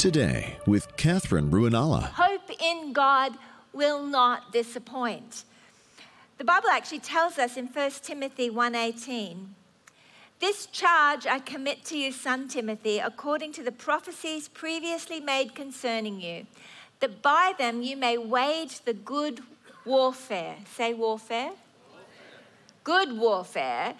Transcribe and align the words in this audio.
Today 0.00 0.56
with 0.66 0.96
Catherine 0.96 1.50
Ruinala. 1.50 2.12
Hope 2.12 2.50
in 2.58 2.94
God 2.94 3.34
will 3.74 4.02
not 4.02 4.50
disappoint. 4.50 5.44
The 6.38 6.44
Bible 6.44 6.70
actually 6.70 7.00
tells 7.00 7.38
us 7.38 7.58
in 7.58 7.66
1 7.66 8.02
Timothy 8.02 8.48
1:18, 8.48 9.54
"This 10.38 10.64
charge 10.64 11.26
I 11.26 11.38
commit 11.38 11.84
to 11.84 11.98
you, 11.98 12.12
son 12.12 12.48
Timothy, 12.48 12.98
according 12.98 13.52
to 13.52 13.62
the 13.62 13.72
prophecies 13.72 14.48
previously 14.48 15.20
made 15.20 15.54
concerning 15.54 16.18
you, 16.18 16.46
that 17.00 17.20
by 17.20 17.52
them 17.58 17.82
you 17.82 17.94
may 17.94 18.16
wage 18.16 18.80
the 18.86 18.94
good 18.94 19.42
warfare." 19.84 20.56
Say 20.78 20.94
warfare. 20.94 21.50
warfare. 21.50 22.40
Good 22.84 23.18
warfare 23.18 23.96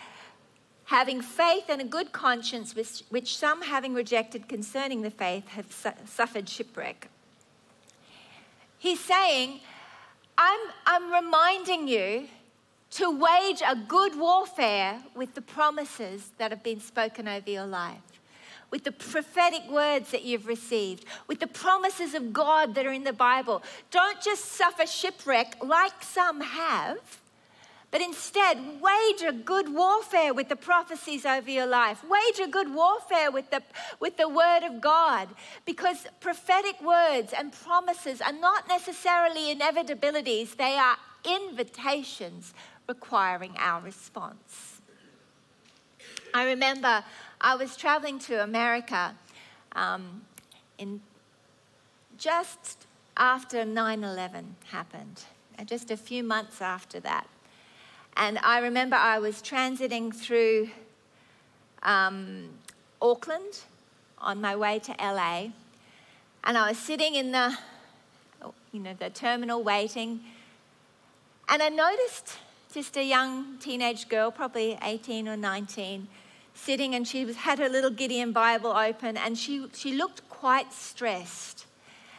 having 0.91 1.21
faith 1.21 1.67
and 1.69 1.81
a 1.81 1.85
good 1.85 2.11
conscience, 2.11 2.75
which, 2.75 3.05
which 3.11 3.37
some, 3.37 3.63
having 3.63 3.95
rejected 3.95 4.49
concerning 4.49 5.03
the 5.03 5.11
faith, 5.11 5.47
have 5.47 5.71
su- 5.71 5.93
suffered 6.05 6.49
shipwreck. 6.49 7.09
He's 8.77 8.99
saying, 8.99 9.61
I'm, 10.37 10.59
I'm 10.87 11.13
reminding 11.13 11.87
you 11.87 12.27
to 12.91 13.09
wage 13.09 13.63
a 13.65 13.77
good 13.77 14.19
warfare 14.19 14.99
with 15.15 15.35
the 15.35 15.41
promises 15.41 16.33
that 16.39 16.51
have 16.51 16.65
been 16.65 16.81
spoken 16.81 17.29
over 17.29 17.49
your 17.49 17.67
life, 17.67 18.21
with 18.73 18.83
the 18.83 18.91
prophetic 18.91 19.71
words 19.71 20.11
that 20.11 20.25
you've 20.25 20.49
received, 20.49 21.05
with 21.29 21.39
the 21.39 21.47
promises 21.47 22.15
of 22.15 22.33
God 22.33 22.75
that 22.75 22.85
are 22.85 22.93
in 22.93 23.05
the 23.05 23.13
Bible. 23.13 23.63
Don't 23.93 24.21
just 24.21 24.45
suffer 24.45 24.87
shipwreck 24.87 25.63
like 25.63 26.03
some 26.03 26.41
have 26.41 26.99
but 27.91 28.01
instead, 28.01 28.57
wage 28.81 29.23
a 29.27 29.33
good 29.33 29.75
warfare 29.75 30.33
with 30.33 30.49
the 30.49 30.55
prophecies 30.55 31.27
over 31.27 31.51
your 31.51 31.67
life. 31.67 32.05
Wage 32.05 32.39
a 32.39 32.49
good 32.49 32.73
warfare 32.73 33.33
with 33.33 33.51
the, 33.51 33.63
with 33.99 34.17
the 34.17 34.29
word 34.29 34.63
of 34.63 34.81
God. 34.81 35.29
Because 35.65 36.07
prophetic 36.21 36.81
words 36.83 37.33
and 37.37 37.53
promises 37.53 38.21
are 38.21 38.33
not 38.33 38.69
necessarily 38.69 39.53
inevitabilities, 39.53 40.57
they 40.57 40.77
are 40.77 40.97
invitations 41.25 42.55
requiring 42.89 43.55
our 43.59 43.81
response. 43.81 44.81
I 46.33 46.45
remember 46.45 47.03
I 47.41 47.57
was 47.57 47.77
traveling 47.77 48.21
to 48.21 48.43
America 48.43 49.17
um, 49.73 50.23
in 50.79 51.01
just 52.17 52.87
after 53.17 53.65
9 53.65 54.05
11 54.05 54.57
happened, 54.71 55.25
just 55.65 55.91
a 55.91 55.97
few 55.97 56.23
months 56.23 56.63
after 56.63 57.01
that. 57.01 57.27
And 58.17 58.39
I 58.39 58.59
remember 58.59 58.97
I 58.97 59.19
was 59.19 59.41
transiting 59.41 60.15
through 60.15 60.71
um, 61.83 62.51
Auckland 63.01 63.61
on 64.19 64.41
my 64.41 64.55
way 64.57 64.79
to 64.81 64.95
LA, 65.01 65.49
and 66.45 66.59
I 66.59 66.69
was 66.69 66.79
sitting 66.79 67.15
in 67.15 67.33
the, 67.33 67.57
you 68.73 68.81
know, 68.81 68.95
the 68.99 69.11
terminal 69.11 69.63
waiting, 69.63 70.21
and 71.49 71.63
I 71.63 71.69
noticed 71.69 72.39
just 72.73 72.97
a 72.97 73.05
young 73.05 73.59
teenage 73.59 74.09
girl, 74.09 74.31
probably 74.31 74.79
18 74.83 75.27
or 75.27 75.37
19, 75.37 76.07
sitting, 76.55 76.95
and 76.95 77.09
she 77.09 77.25
was, 77.25 77.37
had 77.37 77.59
her 77.59 77.69
little 77.69 77.91
Gideon 77.91 78.33
Bible 78.33 78.71
open, 78.71 79.17
and 79.17 79.39
she, 79.39 79.67
she 79.73 79.95
looked 79.95 80.29
quite 80.29 80.73
stressed. 80.73 81.67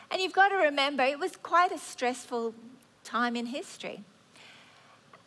And 0.10 0.22
you've 0.22 0.34
got 0.34 0.50
to 0.50 0.56
remember, 0.56 1.04
it 1.04 1.20
was 1.20 1.36
quite 1.38 1.72
a 1.72 1.78
stressful 1.78 2.54
time 3.04 3.36
in 3.36 3.46
history 3.48 4.04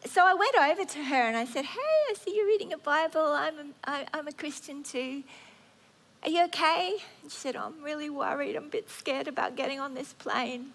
so 0.07 0.25
I 0.25 0.35
went 0.35 0.55
over 0.57 0.85
to 0.85 1.05
her 1.05 1.23
and 1.23 1.37
I 1.37 1.45
said, 1.45 1.65
Hey, 1.65 1.81
I 2.11 2.15
see 2.15 2.37
you're 2.37 2.47
reading 2.47 2.73
a 2.73 2.79
Bible. 2.79 3.27
I'm 3.27 3.55
a, 3.59 3.65
I, 3.85 4.07
I'm 4.13 4.29
a 4.29 4.33
Christian 4.33 4.83
too. 4.83 5.23
Are 6.25 6.31
you 6.31 6.45
okay? 6.45 6.97
And 7.23 7.31
she 7.31 7.37
said, 7.37 7.55
oh, 7.55 7.67
I'm 7.67 7.85
really 7.85 8.09
worried. 8.09 8.57
I'm 8.57 8.65
a 8.65 8.69
bit 8.69 8.89
scared 8.89 9.29
about 9.29 9.57
getting 9.57 9.79
on 9.79 9.93
this 9.93 10.15
plane. 10.15 10.73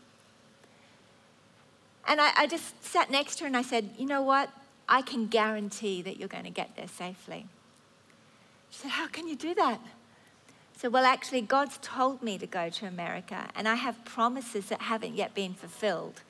And 2.07 2.19
I, 2.19 2.31
I 2.37 2.47
just 2.47 2.83
sat 2.83 3.11
next 3.11 3.37
to 3.37 3.43
her 3.43 3.47
and 3.47 3.57
I 3.57 3.61
said, 3.61 3.91
You 3.97 4.07
know 4.07 4.21
what? 4.21 4.49
I 4.87 5.03
can 5.03 5.27
guarantee 5.27 6.01
that 6.01 6.17
you're 6.17 6.27
going 6.27 6.45
to 6.45 6.49
get 6.49 6.75
there 6.75 6.87
safely. 6.87 7.45
She 8.71 8.79
said, 8.79 8.91
How 8.91 9.07
can 9.07 9.27
you 9.27 9.35
do 9.35 9.53
that? 9.53 9.79
I 9.79 10.77
said, 10.77 10.91
Well, 10.91 11.05
actually, 11.05 11.41
God's 11.41 11.77
told 11.81 12.23
me 12.23 12.39
to 12.39 12.47
go 12.47 12.69
to 12.69 12.87
America, 12.87 13.49
and 13.55 13.67
I 13.67 13.75
have 13.75 14.03
promises 14.05 14.65
that 14.69 14.81
haven't 14.81 15.15
yet 15.15 15.35
been 15.35 15.53
fulfilled. 15.53 16.21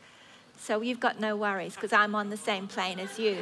So 0.60 0.82
you've 0.82 1.00
got 1.00 1.20
no 1.20 1.36
worries 1.36 1.76
because 1.76 1.94
I'm 1.94 2.14
on 2.14 2.30
the 2.30 2.38
same 2.38 2.68
plane 2.68 3.00
as 3.00 3.18
you. 3.18 3.38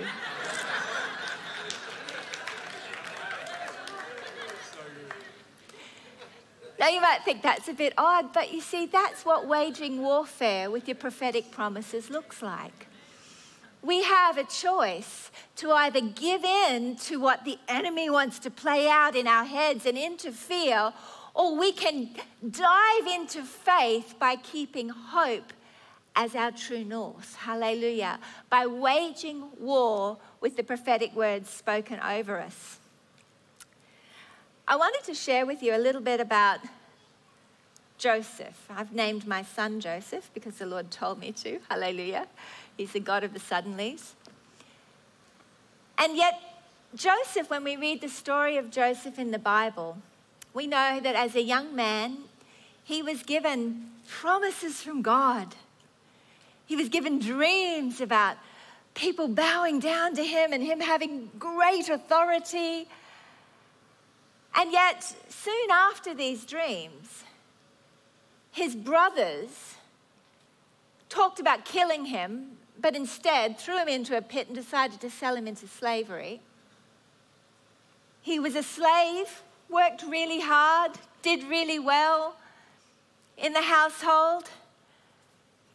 Now, 6.79 6.89
you 6.89 7.01
might 7.01 7.23
think 7.25 7.41
that's 7.41 7.67
a 7.67 7.73
bit 7.73 7.93
odd, 7.97 8.31
but 8.33 8.53
you 8.53 8.61
see, 8.61 8.85
that's 8.85 9.25
what 9.25 9.47
waging 9.47 10.01
warfare 10.01 10.69
with 10.69 10.87
your 10.87 10.95
prophetic 10.95 11.51
promises 11.51 12.11
looks 12.11 12.43
like. 12.43 12.87
We 13.81 14.03
have 14.03 14.37
a 14.37 14.43
choice 14.43 15.31
to 15.57 15.71
either 15.71 16.01
give 16.01 16.43
in 16.43 16.95
to 16.97 17.19
what 17.19 17.45
the 17.45 17.57
enemy 17.67 18.11
wants 18.11 18.37
to 18.39 18.51
play 18.51 18.87
out 18.87 19.15
in 19.15 19.27
our 19.27 19.45
heads 19.45 19.87
and 19.87 19.97
interfere, 19.97 20.93
or 21.33 21.57
we 21.57 21.71
can 21.71 22.11
dive 22.47 23.07
into 23.07 23.41
faith 23.41 24.13
by 24.19 24.35
keeping 24.35 24.89
hope 24.89 25.53
as 26.17 26.33
our 26.33 26.51
true 26.51 26.83
north. 26.83 27.35
Hallelujah. 27.35 28.19
By 28.49 28.65
waging 28.65 29.43
war 29.59 30.17
with 30.41 30.57
the 30.57 30.63
prophetic 30.63 31.15
words 31.15 31.47
spoken 31.47 31.99
over 31.99 32.39
us. 32.39 32.79
I 34.67 34.75
wanted 34.75 35.03
to 35.05 35.13
share 35.13 35.45
with 35.45 35.61
you 35.61 35.75
a 35.75 35.77
little 35.77 36.01
bit 36.01 36.19
about 36.19 36.59
Joseph. 37.99 38.65
I've 38.67 38.91
named 38.91 39.27
my 39.27 39.43
son 39.43 39.79
Joseph 39.79 40.31
because 40.33 40.55
the 40.55 40.65
Lord 40.65 40.89
told 40.89 41.19
me 41.19 41.31
to. 41.33 41.59
Hallelujah. 41.69 42.27
He's 42.75 42.93
the 42.93 42.99
God 42.99 43.23
of 43.23 43.33
the 43.33 43.39
suddenlies. 43.39 44.13
And 45.99 46.17
yet, 46.17 46.41
Joseph, 46.95 47.49
when 47.49 47.63
we 47.63 47.77
read 47.77 48.01
the 48.01 48.09
story 48.09 48.57
of 48.57 48.71
Joseph 48.71 49.19
in 49.19 49.29
the 49.29 49.39
Bible, 49.39 49.97
we 50.53 50.65
know 50.65 50.99
that 50.99 51.15
as 51.15 51.35
a 51.35 51.43
young 51.43 51.75
man, 51.75 52.17
he 52.83 53.03
was 53.03 53.21
given 53.21 53.91
promises 54.07 54.81
from 54.81 55.03
God 55.03 55.55
he 56.67 56.75
was 56.75 56.89
given 56.89 57.19
dreams 57.19 58.01
about 58.01 58.37
people 58.93 59.27
bowing 59.27 59.79
down 59.79 60.15
to 60.15 60.23
him 60.23 60.53
and 60.53 60.61
him 60.61 60.79
having 60.79 61.29
great 61.39 61.89
authority. 61.89 62.87
And 64.55 64.71
yet, 64.71 65.03
soon 65.29 65.71
after 65.71 66.13
these 66.13 66.45
dreams, 66.45 67.23
his 68.51 68.75
brothers 68.75 69.75
talked 71.09 71.39
about 71.39 71.63
killing 71.63 72.05
him, 72.05 72.57
but 72.79 72.95
instead 72.95 73.57
threw 73.57 73.77
him 73.77 73.87
into 73.87 74.17
a 74.17 74.21
pit 74.21 74.47
and 74.47 74.55
decided 74.55 74.99
to 75.01 75.09
sell 75.09 75.35
him 75.35 75.47
into 75.47 75.67
slavery. 75.67 76.41
He 78.21 78.39
was 78.39 78.55
a 78.55 78.63
slave, 78.63 79.41
worked 79.69 80.03
really 80.03 80.41
hard, 80.41 80.91
did 81.21 81.43
really 81.43 81.79
well 81.79 82.35
in 83.37 83.53
the 83.53 83.61
household. 83.61 84.49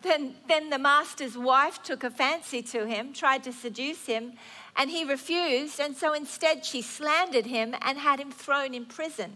Then, 0.03 0.35
then 0.49 0.71
the 0.71 0.79
master's 0.79 1.39
wife 1.39 1.83
took 1.83 2.03
a 2.03 2.11
fancy 2.11 2.61
to 2.63 2.87
him, 2.87 3.13
tried 3.13 3.45
to 3.45 3.53
seduce 3.53 4.07
him, 4.07 4.33
and 4.77 4.91
he 4.91 5.05
refused. 5.05 5.79
And 5.79 5.97
so 5.97 6.13
instead, 6.13 6.65
she 6.65 6.83
slandered 6.83 7.47
him 7.47 7.75
and 7.81 7.99
had 7.99 8.19
him 8.19 8.33
thrown 8.33 8.75
in 8.75 8.85
prison, 8.85 9.33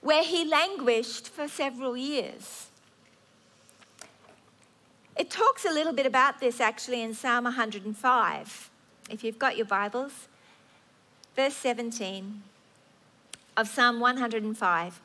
where 0.00 0.22
he 0.22 0.44
languished 0.44 1.28
for 1.28 1.48
several 1.48 1.96
years. 1.96 2.68
It 5.16 5.28
talks 5.28 5.64
a 5.64 5.72
little 5.72 5.92
bit 5.92 6.06
about 6.06 6.40
this 6.40 6.60
actually 6.60 7.02
in 7.02 7.14
Psalm 7.14 7.44
105. 7.44 8.70
If 9.10 9.24
you've 9.24 9.38
got 9.38 9.56
your 9.56 9.66
Bibles, 9.66 10.28
verse 11.34 11.54
17 11.54 12.42
of 13.56 13.68
Psalm 13.68 14.00
105 14.00 15.00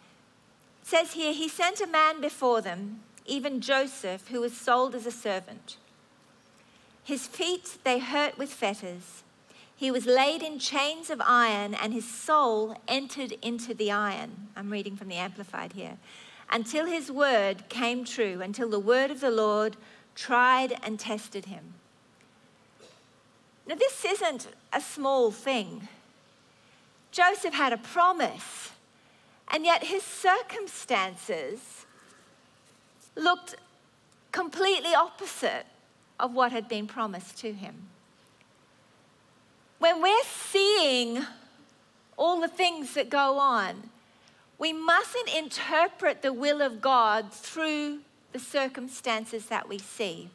says 0.84 1.14
here, 1.14 1.34
He 1.34 1.50
sent 1.50 1.82
a 1.82 1.88
man 1.88 2.22
before 2.22 2.62
them 2.62 3.02
even 3.28 3.62
Joseph, 3.62 4.30
who 4.30 4.42
was 4.42 4.56
sold 4.56 4.96
as 4.96 5.06
a 5.06 5.12
servant. 5.12 5.78
His 7.04 7.28
feet 7.28 7.78
they 7.84 8.00
hurt 8.00 8.38
with 8.38 8.52
fetters. 8.52 9.24
He 9.76 9.92
was 9.92 10.06
laid 10.06 10.42
in 10.42 10.58
chains 10.58 11.10
of 11.10 11.22
iron, 11.24 11.76
and 11.76 11.94
his 11.94 12.10
soul 12.10 12.82
entered 12.88 13.34
into 13.42 13.74
the 13.74 13.92
iron. 13.92 14.48
I'm 14.56 14.72
reading 14.72 14.96
from 14.96 15.08
the 15.08 15.16
Amplified 15.16 15.74
here. 15.74 15.98
Until 16.52 16.86
his 16.86 17.12
word 17.12 17.70
came 17.70 18.04
true, 18.04 18.42
until 18.42 18.70
the 18.70 18.80
word 18.80 19.12
of 19.12 19.20
the 19.20 19.30
Lord 19.30 19.78
tried 20.16 20.80
and 20.82 21.00
tested 21.00 21.46
him. 21.46 21.76
Now, 23.68 23.76
this 23.76 24.04
isn't 24.04 24.48
a 24.74 24.82
small 24.82 25.30
thing. 25.30 25.90
Joseph 27.12 27.54
had 27.54 27.74
a 27.74 27.78
promise, 27.78 28.72
and 29.50 29.66
yet 29.66 29.84
his 29.84 30.04
circumstances 30.04 31.86
looked 33.18 33.56
completely 34.32 34.94
opposite 34.94 35.66
of 36.20 36.34
what 36.34 36.52
had 36.52 36.68
been 36.68 36.88
promised 36.88 37.38
to 37.40 37.54
him. 37.54 37.90
When 39.80 40.02
we're 40.02 40.24
seeing 40.24 41.26
all 42.18 42.42
the 42.42 42.48
things 42.48 42.94
that 42.96 43.10
go 43.10 43.38
on, 43.38 43.90
We 44.60 44.74
mustn't 44.74 45.30
interpret 45.36 46.22
the 46.22 46.34
will 46.34 46.62
of 46.62 46.82
God 46.82 47.32
through 47.32 48.00
the 48.32 48.40
circumstances 48.40 49.48
that 49.48 49.70
we 49.70 49.78
see. 49.78 50.30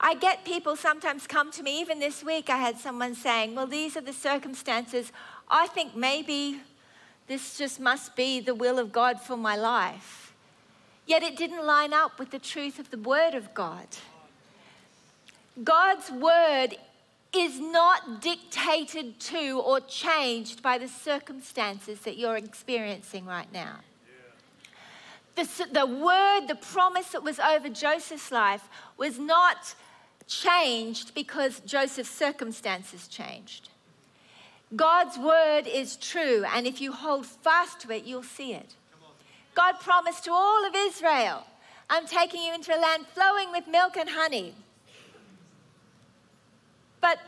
I 0.00 0.14
get 0.14 0.44
people 0.44 0.76
sometimes 0.76 1.26
come 1.26 1.50
to 1.52 1.62
me, 1.62 1.80
even 1.80 1.98
this 1.98 2.22
week, 2.22 2.48
I 2.48 2.56
had 2.56 2.78
someone 2.78 3.14
saying, 3.14 3.54
Well, 3.54 3.66
these 3.66 3.96
are 3.96 4.00
the 4.00 4.12
circumstances. 4.12 5.12
I 5.50 5.66
think 5.66 5.96
maybe 5.96 6.60
this 7.26 7.58
just 7.58 7.80
must 7.80 8.16
be 8.16 8.40
the 8.40 8.54
will 8.54 8.78
of 8.78 8.92
God 8.92 9.20
for 9.20 9.36
my 9.36 9.56
life. 9.56 10.27
Yet 11.08 11.22
it 11.22 11.36
didn't 11.36 11.64
line 11.64 11.94
up 11.94 12.18
with 12.18 12.30
the 12.30 12.38
truth 12.38 12.78
of 12.78 12.90
the 12.90 12.98
Word 12.98 13.34
of 13.34 13.54
God. 13.54 13.86
God's 15.64 16.10
Word 16.10 16.76
is 17.34 17.58
not 17.58 18.20
dictated 18.20 19.18
to 19.18 19.58
or 19.58 19.80
changed 19.80 20.62
by 20.62 20.76
the 20.76 20.86
circumstances 20.86 22.00
that 22.00 22.18
you're 22.18 22.36
experiencing 22.36 23.24
right 23.24 23.50
now. 23.52 23.76
The, 25.34 25.48
the 25.72 25.86
word, 25.86 26.48
the 26.48 26.56
promise 26.56 27.12
that 27.12 27.22
was 27.22 27.38
over 27.38 27.68
Joseph's 27.68 28.30
life 28.30 28.68
was 28.98 29.18
not 29.18 29.74
changed 30.26 31.14
because 31.14 31.60
Joseph's 31.60 32.10
circumstances 32.10 33.08
changed. 33.08 33.70
God's 34.76 35.16
word 35.16 35.66
is 35.66 35.96
true, 35.96 36.44
and 36.52 36.66
if 36.66 36.80
you 36.80 36.92
hold 36.92 37.24
fast 37.24 37.80
to 37.80 37.92
it, 37.92 38.04
you'll 38.04 38.22
see 38.22 38.52
it. 38.52 38.74
God 39.58 39.80
promised 39.80 40.22
to 40.26 40.30
all 40.30 40.64
of 40.64 40.72
Israel, 40.76 41.42
I'm 41.90 42.06
taking 42.06 42.44
you 42.44 42.54
into 42.54 42.72
a 42.72 42.78
land 42.78 43.06
flowing 43.08 43.50
with 43.50 43.66
milk 43.66 43.96
and 43.96 44.08
honey. 44.08 44.54
But 47.00 47.18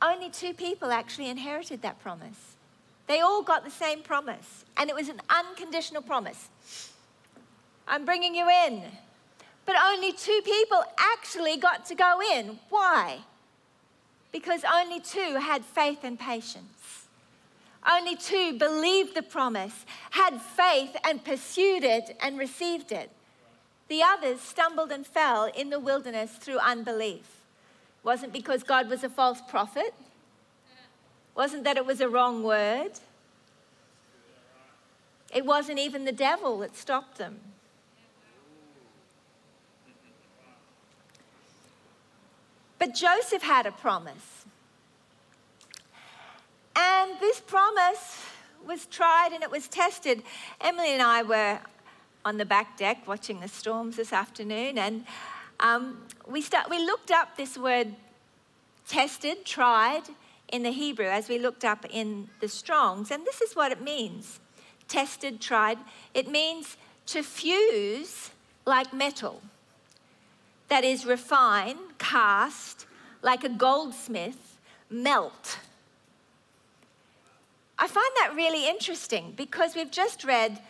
only 0.00 0.30
two 0.30 0.54
people 0.54 0.92
actually 0.92 1.28
inherited 1.28 1.82
that 1.82 2.00
promise. 2.00 2.54
They 3.08 3.18
all 3.18 3.42
got 3.42 3.64
the 3.64 3.72
same 3.72 4.02
promise, 4.02 4.64
and 4.76 4.88
it 4.88 4.94
was 4.94 5.08
an 5.08 5.20
unconditional 5.28 6.02
promise. 6.02 6.48
I'm 7.88 8.04
bringing 8.04 8.36
you 8.36 8.48
in. 8.48 8.84
But 9.64 9.74
only 9.84 10.12
two 10.12 10.40
people 10.44 10.84
actually 10.96 11.56
got 11.56 11.84
to 11.86 11.96
go 11.96 12.20
in. 12.32 12.60
Why? 12.70 13.18
Because 14.30 14.62
only 14.72 15.00
two 15.00 15.40
had 15.40 15.64
faith 15.64 16.04
and 16.04 16.16
patience. 16.16 17.05
Only 17.88 18.16
two 18.16 18.58
believed 18.58 19.14
the 19.14 19.22
promise, 19.22 19.86
had 20.10 20.40
faith, 20.40 20.96
and 21.04 21.24
pursued 21.24 21.84
it 21.84 22.16
and 22.20 22.38
received 22.38 22.90
it. 22.90 23.10
The 23.88 24.02
others 24.02 24.40
stumbled 24.40 24.90
and 24.90 25.06
fell 25.06 25.44
in 25.44 25.70
the 25.70 25.78
wilderness 25.78 26.32
through 26.32 26.58
unbelief 26.58 27.36
wasn't 28.06 28.32
because 28.32 28.62
God 28.62 28.88
was 28.88 29.02
a 29.02 29.08
false 29.10 29.40
prophet, 29.48 29.92
wasn't 31.34 31.64
that 31.64 31.76
it 31.76 31.84
was 31.84 32.00
a 32.00 32.08
wrong 32.08 32.44
word. 32.44 32.92
It 35.34 35.44
wasn't 35.44 35.80
even 35.80 36.04
the 36.04 36.12
devil 36.12 36.60
that 36.60 36.76
stopped 36.76 37.18
them. 37.18 37.40
But 42.78 42.94
Joseph 42.94 43.42
had 43.42 43.66
a 43.66 43.72
promise. 43.72 44.35
And 46.76 47.18
this 47.20 47.40
promise 47.40 48.22
was 48.66 48.86
tried 48.86 49.30
and 49.32 49.42
it 49.42 49.50
was 49.50 49.66
tested. 49.68 50.22
Emily 50.60 50.92
and 50.92 51.02
I 51.02 51.22
were 51.22 51.58
on 52.24 52.36
the 52.36 52.44
back 52.44 52.76
deck 52.76 53.06
watching 53.06 53.40
the 53.40 53.48
storms 53.48 53.96
this 53.96 54.12
afternoon, 54.12 54.78
and 54.78 55.04
um, 55.60 56.02
we, 56.26 56.42
start, 56.42 56.68
we 56.68 56.78
looked 56.78 57.10
up 57.12 57.36
this 57.36 57.56
word 57.56 57.94
tested, 58.88 59.44
tried 59.44 60.02
in 60.48 60.64
the 60.64 60.72
Hebrew 60.72 61.06
as 61.06 61.28
we 61.28 61.38
looked 61.38 61.64
up 61.64 61.86
in 61.88 62.28
the 62.40 62.48
Strongs, 62.48 63.10
and 63.10 63.24
this 63.24 63.40
is 63.40 63.54
what 63.54 63.72
it 63.72 63.80
means 63.80 64.40
tested, 64.88 65.40
tried. 65.40 65.78
It 66.14 66.28
means 66.28 66.76
to 67.06 67.22
fuse 67.22 68.30
like 68.64 68.92
metal, 68.92 69.42
that 70.68 70.84
is, 70.84 71.06
refine, 71.06 71.76
cast, 71.98 72.86
like 73.22 73.44
a 73.44 73.48
goldsmith, 73.48 74.58
melt. 74.90 75.55
I 77.78 77.86
find 77.86 78.10
that 78.16 78.34
really 78.34 78.68
interesting 78.68 79.34
because 79.36 79.74
we've 79.74 79.90
just 79.90 80.24
read 80.24 80.60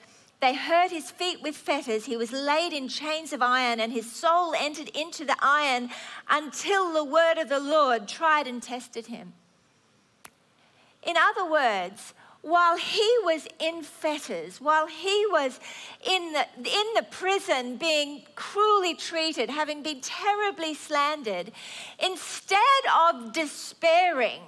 they 0.41 0.55
hurt 0.55 0.91
his 0.91 1.11
feet 1.11 1.41
with 1.43 1.57
fetters. 1.57 2.05
He 2.05 2.17
was 2.17 2.31
laid 2.31 2.73
in 2.75 2.89
chains 2.89 3.33
of 3.33 3.41
iron, 3.41 3.81
and 3.81 3.91
his 3.91 4.11
soul 4.11 4.55
entered 4.55 4.91
into 4.91 5.25
the 5.25 5.37
iron 5.41 5.89
until 6.29 6.93
the 6.93 7.05
word 7.05 7.39
of 7.39 7.49
the 7.49 7.59
Lord 7.59 8.07
tried 8.07 8.47
and 8.47 8.63
tested 8.63 9.07
him. 9.07 9.33
In 11.03 11.17
other 11.17 11.51
words, 11.51 12.13
while 12.43 12.77
he 12.77 13.11
was 13.25 13.49
in 13.59 13.83
fetters, 13.83 14.61
while 14.61 14.87
he 14.87 15.27
was 15.31 15.59
in 16.05 16.33
the, 16.33 16.47
in 16.59 16.87
the 16.95 17.07
prison 17.11 17.77
being 17.77 18.23
cruelly 18.35 18.95
treated, 18.95 19.49
having 19.49 19.83
been 19.83 20.01
terribly 20.01 20.75
slandered, 20.75 21.51
instead 21.99 22.59
of 22.95 23.33
despairing, 23.33 24.43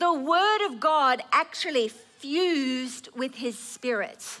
the 0.00 0.12
word 0.12 0.66
of 0.66 0.80
God 0.80 1.22
actually 1.30 1.88
fused 1.88 3.10
with 3.14 3.36
his 3.36 3.56
spirit. 3.58 4.40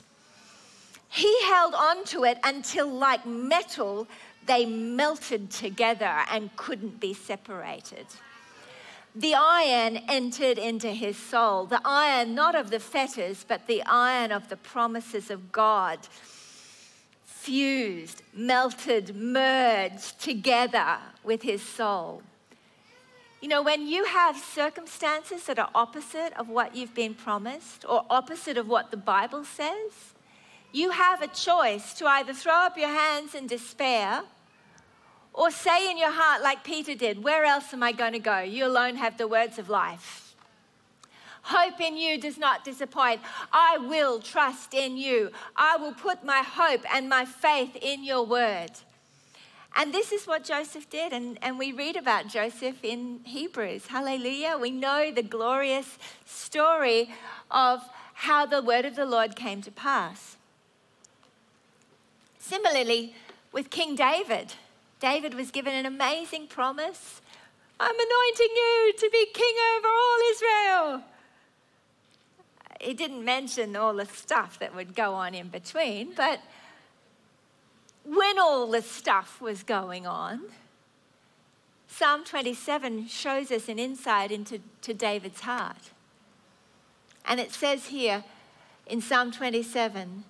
He 1.08 1.42
held 1.44 1.74
on 1.74 2.04
to 2.06 2.24
it 2.24 2.38
until, 2.42 2.88
like 2.88 3.26
metal, 3.26 4.08
they 4.46 4.64
melted 4.64 5.50
together 5.50 6.24
and 6.30 6.56
couldn't 6.56 6.98
be 6.98 7.12
separated. 7.12 8.06
The 9.14 9.34
iron 9.34 9.98
entered 10.08 10.56
into 10.56 10.88
his 10.88 11.18
soul, 11.18 11.66
the 11.66 11.82
iron 11.84 12.34
not 12.34 12.54
of 12.54 12.70
the 12.70 12.80
fetters, 12.80 13.44
but 13.46 13.66
the 13.66 13.82
iron 13.84 14.32
of 14.32 14.48
the 14.48 14.56
promises 14.56 15.30
of 15.30 15.52
God. 15.52 15.98
Fused, 17.24 18.22
melted, 18.32 19.14
merged 19.14 20.20
together 20.20 20.98
with 21.22 21.42
his 21.42 21.60
soul. 21.60 22.22
You 23.40 23.48
know, 23.48 23.62
when 23.62 23.86
you 23.86 24.04
have 24.04 24.36
circumstances 24.36 25.44
that 25.44 25.58
are 25.58 25.70
opposite 25.74 26.34
of 26.38 26.50
what 26.50 26.76
you've 26.76 26.94
been 26.94 27.14
promised 27.14 27.86
or 27.88 28.04
opposite 28.10 28.58
of 28.58 28.68
what 28.68 28.90
the 28.90 28.98
Bible 28.98 29.44
says, 29.44 30.12
you 30.72 30.90
have 30.90 31.22
a 31.22 31.26
choice 31.26 31.94
to 31.94 32.06
either 32.06 32.34
throw 32.34 32.52
up 32.52 32.76
your 32.76 32.90
hands 32.90 33.34
in 33.34 33.46
despair 33.46 34.22
or 35.32 35.50
say 35.50 35.90
in 35.90 35.96
your 35.96 36.12
heart, 36.12 36.42
like 36.42 36.64
Peter 36.64 36.94
did, 36.94 37.24
Where 37.24 37.44
else 37.44 37.72
am 37.72 37.82
I 37.82 37.92
going 37.92 38.12
to 38.12 38.18
go? 38.18 38.40
You 38.40 38.66
alone 38.66 38.96
have 38.96 39.16
the 39.16 39.26
words 39.26 39.58
of 39.58 39.70
life. 39.70 40.34
Hope 41.42 41.80
in 41.80 41.96
you 41.96 42.20
does 42.20 42.36
not 42.36 42.64
disappoint. 42.64 43.22
I 43.52 43.78
will 43.78 44.20
trust 44.20 44.74
in 44.74 44.98
you. 44.98 45.30
I 45.56 45.78
will 45.78 45.94
put 45.94 46.24
my 46.24 46.42
hope 46.46 46.82
and 46.92 47.08
my 47.08 47.24
faith 47.24 47.74
in 47.80 48.04
your 48.04 48.24
word. 48.26 48.70
And 49.76 49.94
this 49.94 50.12
is 50.12 50.26
what 50.26 50.44
Joseph 50.44 50.90
did. 50.90 51.12
And, 51.12 51.38
and 51.42 51.58
we 51.58 51.72
read 51.72 51.96
about 51.96 52.28
Joseph 52.28 52.82
in 52.82 53.20
Hebrews. 53.24 53.86
Hallelujah. 53.86 54.56
We 54.60 54.70
know 54.70 55.12
the 55.12 55.22
glorious 55.22 55.98
story 56.26 57.10
of 57.50 57.80
how 58.14 58.46
the 58.46 58.62
word 58.62 58.84
of 58.84 58.96
the 58.96 59.06
Lord 59.06 59.36
came 59.36 59.62
to 59.62 59.70
pass. 59.70 60.36
Similarly, 62.38 63.14
with 63.52 63.70
King 63.70 63.94
David, 63.94 64.54
David 64.98 65.34
was 65.34 65.50
given 65.50 65.74
an 65.74 65.86
amazing 65.86 66.46
promise 66.46 67.20
I'm 67.82 67.94
anointing 67.94 68.56
you 68.56 68.92
to 68.98 69.10
be 69.10 69.26
king 69.32 69.54
over 69.78 69.88
all 69.88 70.18
Israel. 70.32 71.02
He 72.78 72.92
didn't 72.92 73.24
mention 73.24 73.74
all 73.74 73.94
the 73.94 74.04
stuff 74.04 74.58
that 74.58 74.74
would 74.74 74.94
go 74.94 75.14
on 75.14 75.34
in 75.34 75.48
between, 75.48 76.12
but 76.14 76.40
when 78.12 78.40
all 78.40 78.66
the 78.66 78.82
stuff 78.82 79.40
was 79.40 79.62
going 79.62 80.04
on, 80.04 80.40
Psalm 81.86 82.24
27 82.24 83.06
shows 83.06 83.52
us 83.52 83.68
an 83.68 83.78
insight 83.78 84.32
into 84.32 84.60
to 84.82 84.92
David's 84.92 85.42
heart. 85.42 85.90
And 87.24 87.38
it 87.38 87.52
says 87.52 87.86
here 87.86 88.24
in 88.86 89.00
Psalm 89.00 89.30
27 89.30 90.24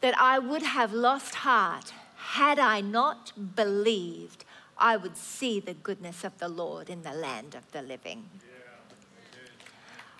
that 0.00 0.16
I 0.16 0.38
would 0.38 0.62
have 0.62 0.92
lost 0.92 1.36
heart 1.36 1.92
had 2.16 2.58
I 2.60 2.80
not 2.82 3.32
believed 3.56 4.44
I 4.78 4.96
would 4.96 5.16
see 5.16 5.58
the 5.58 5.74
goodness 5.74 6.22
of 6.22 6.38
the 6.38 6.48
Lord 6.48 6.88
in 6.88 7.02
the 7.02 7.14
land 7.14 7.56
of 7.56 7.70
the 7.72 7.82
living. 7.82 8.28
Yeah. 8.44 8.96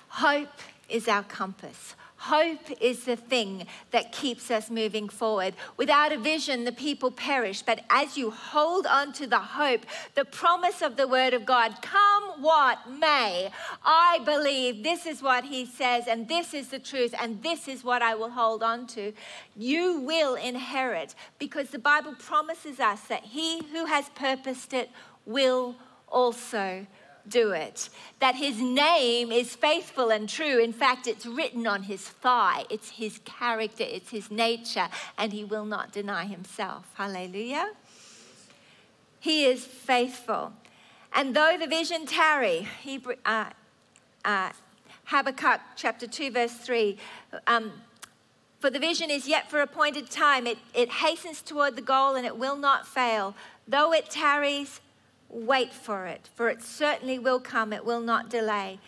Hope 0.09 0.59
is 0.89 1.07
our 1.07 1.23
compass. 1.23 1.95
Hope 2.27 2.71
is 2.81 3.05
the 3.05 3.15
thing 3.15 3.69
that 3.93 4.11
keeps 4.11 4.51
us 4.51 4.69
moving 4.69 5.09
forward. 5.09 5.55
Without 5.77 6.11
a 6.11 6.19
vision, 6.19 6.65
the 6.65 6.73
people 6.73 7.13
perish. 7.13 7.63
But 7.63 7.85
as 7.89 8.17
you 8.17 8.33
hold 8.33 8.85
on 8.85 9.13
to 9.13 9.29
the 9.29 9.39
hope, 9.39 9.87
the 10.17 10.25
promise 10.25 10.83
of 10.83 10.97
the 10.97 11.07
word 11.07 11.35
of 11.35 11.47
God, 11.47 11.81
come 11.83 12.43
what 12.43 12.91
may, 12.91 13.53
I 13.85 14.21
believe 14.25 14.83
this 14.83 15.07
is 15.07 15.23
what 15.23 15.45
he 15.45 15.67
says, 15.67 16.09
and 16.09 16.27
this 16.27 16.53
is 16.53 16.67
the 16.69 16.81
truth, 16.81 17.15
and 17.21 17.45
this 17.45 17.69
is 17.69 17.85
what 17.85 18.03
I 18.03 18.17
will 18.17 18.31
hold 18.31 18.61
on 18.61 18.89
to. 18.89 19.13
You 19.55 20.01
will 20.01 20.35
inherit 20.35 21.15
because 21.39 21.71
the 21.71 21.79
Bible 21.79 22.17
promises 22.19 22.81
us 22.81 23.03
that 23.03 23.23
he 23.23 23.63
who 23.71 23.85
has 23.85 24.09
purposed 24.17 24.73
it 24.73 24.91
will 25.27 25.77
also 26.09 26.87
do 27.29 27.51
it. 27.51 27.89
That 28.21 28.35
his 28.35 28.61
name 28.61 29.33
is 29.33 29.55
faithful 29.55 30.11
and 30.11 30.29
true. 30.29 30.59
In 30.59 30.73
fact, 30.73 31.07
it's 31.07 31.27
written 31.27 31.67
on 31.67 31.85
his 31.85 32.03
thigh, 32.03 32.65
it's 32.71 32.91
his 32.91 33.21
character, 33.25 33.85
it's 33.87 34.11
his 34.11 34.31
nature, 34.31 34.89
and 35.19 35.33
he 35.33 35.45
will 35.45 35.65
not 35.65 35.93
deny 35.93 36.25
himself. 36.25 36.87
Hallelujah. 36.95 37.73
He 39.21 39.45
is 39.45 39.65
faithful. 39.65 40.53
And 41.13 41.35
though 41.35 41.57
the 41.59 41.67
vision 41.67 42.07
tarry, 42.07 42.69
Hebrew, 42.83 43.15
uh, 43.25 43.51
uh, 44.25 44.51
Habakkuk 45.05 45.61
chapter 45.77 46.07
2, 46.07 46.31
verse 46.31 46.53
3. 46.53 46.99
Um, 47.47 47.73
for 48.61 48.71
the 48.71 48.79
vision 48.79 49.11
is 49.11 49.29
yet 49.29 49.51
for 49.51 49.61
appointed 49.61 50.11
time. 50.11 50.47
It, 50.47 50.59
it 50.75 50.91
hastens 50.91 51.43
toward 51.43 51.77
the 51.77 51.83
goal 51.83 52.17
and 52.17 52.27
it 52.27 52.37
will 52.37 52.57
not 52.57 52.87
fail. 52.87 53.35
Though 53.69 53.93
it 53.93 54.11
tarries, 54.11 54.81
wait 55.29 55.73
for 55.73 56.07
it, 56.07 56.29
for 56.35 56.49
it 56.49 56.63
certainly 56.63 57.19
will 57.19 57.41
come. 57.41 57.73
It 57.73 57.85
will 57.85 58.01
not 58.01 58.29
delay. 58.29 58.79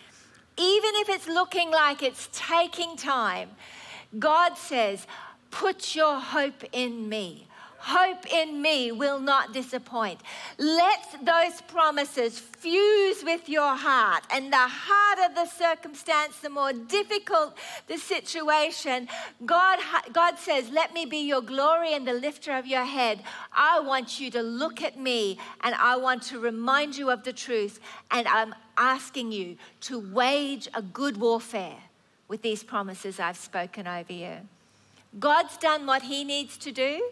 Even 0.57 0.91
if 0.95 1.09
it's 1.09 1.27
looking 1.27 1.71
like 1.71 2.03
it's 2.03 2.29
taking 2.33 2.97
time, 2.97 3.49
God 4.17 4.57
says, 4.57 5.05
Put 5.51 5.95
your 5.95 6.19
hope 6.19 6.63
in 6.71 7.09
me. 7.09 7.47
Hope 7.81 8.31
in 8.31 8.61
me 8.61 8.91
will 8.91 9.19
not 9.19 9.53
disappoint. 9.53 10.19
Let 10.57 10.99
those 11.23 11.61
promises 11.61 12.37
fuse 12.37 13.23
with 13.23 13.47
your 13.47 13.75
heart. 13.75 14.23
And 14.31 14.51
the 14.51 14.57
harder 14.57 15.33
the 15.33 15.45
circumstance, 15.45 16.39
the 16.39 16.49
more 16.49 16.73
difficult 16.73 17.57
the 17.87 17.97
situation, 17.97 19.07
God, 19.45 19.79
God 20.11 20.37
says, 20.37 20.69
Let 20.69 20.93
me 20.93 21.05
be 21.05 21.19
your 21.19 21.41
glory 21.41 21.93
and 21.93 22.05
the 22.05 22.13
lifter 22.13 22.51
of 22.51 22.67
your 22.67 22.83
head. 22.83 23.23
I 23.53 23.79
want 23.79 24.19
you 24.19 24.29
to 24.31 24.41
look 24.41 24.83
at 24.83 24.99
me 24.99 25.37
and 25.61 25.73
I 25.75 25.95
want 25.95 26.23
to 26.23 26.39
remind 26.39 26.97
you 26.97 27.09
of 27.09 27.23
the 27.23 27.33
truth. 27.33 27.79
And 28.11 28.27
I'm 28.27 28.53
asking 28.75 29.31
you 29.31 29.57
to 29.81 29.99
wage 29.99 30.67
a 30.73 30.81
good 30.81 31.15
warfare 31.15 31.77
with 32.27 32.41
these 32.41 32.61
promises 32.61 33.21
I've 33.21 33.37
spoken 33.37 33.87
over 33.87 34.13
you. 34.13 34.35
God's 35.17 35.57
done 35.57 35.85
what 35.85 36.03
he 36.03 36.23
needs 36.23 36.57
to 36.57 36.71
do. 36.71 37.09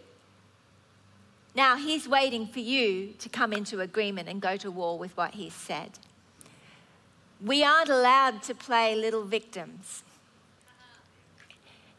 Now 1.57 1.75
he's 1.75 2.07
waiting 2.07 2.45
for 2.45 2.59
you 2.59 3.15
to 3.17 3.29
come 3.29 3.51
into 3.51 3.81
agreement 3.81 4.29
and 4.29 4.39
go 4.39 4.57
to 4.57 4.69
war 4.69 4.99
with 4.99 5.17
what 5.17 5.33
he's 5.33 5.55
said. 5.55 5.97
We 7.43 7.63
aren't 7.63 7.89
allowed 7.89 8.43
to 8.43 8.53
play 8.53 8.95
little 8.95 9.23
victims. 9.23 10.03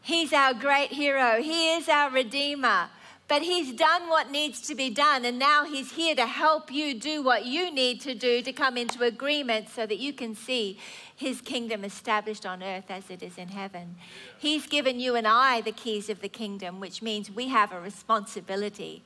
He's 0.01 0.31
our 0.31 0.53
great 0.53 0.93
hero, 0.93 1.41
he 1.41 1.73
is 1.73 1.89
our 1.89 2.09
redeemer. 2.09 2.87
But 3.27 3.41
he's 3.43 3.73
done 3.73 4.09
what 4.09 4.31
needs 4.31 4.59
to 4.61 4.75
be 4.75 4.89
done, 4.89 5.23
and 5.23 5.37
now 5.37 5.63
he's 5.63 5.91
here 5.91 6.15
to 6.15 6.25
help 6.25 6.71
you 6.71 6.95
do 6.95 7.21
what 7.21 7.45
you 7.45 7.69
need 7.69 8.01
to 8.01 8.15
do 8.15 8.41
to 8.41 8.51
come 8.51 8.75
into 8.75 9.03
agreement 9.03 9.69
so 9.69 9.85
that 9.85 9.99
you 9.99 10.13
can 10.13 10.33
see 10.33 10.79
his 11.15 11.39
kingdom 11.41 11.83
established 11.83 12.43
on 12.43 12.63
earth 12.63 12.89
as 12.89 13.11
it 13.11 13.21
is 13.21 13.37
in 13.37 13.49
heaven. 13.49 13.97
He's 14.39 14.65
given 14.65 14.99
you 14.99 15.15
and 15.15 15.27
I 15.27 15.61
the 15.61 15.73
keys 15.73 16.09
of 16.09 16.21
the 16.21 16.29
kingdom, 16.29 16.79
which 16.79 17.03
means 17.03 17.29
we 17.29 17.49
have 17.49 17.71
a 17.71 17.79
responsibility 17.79 19.03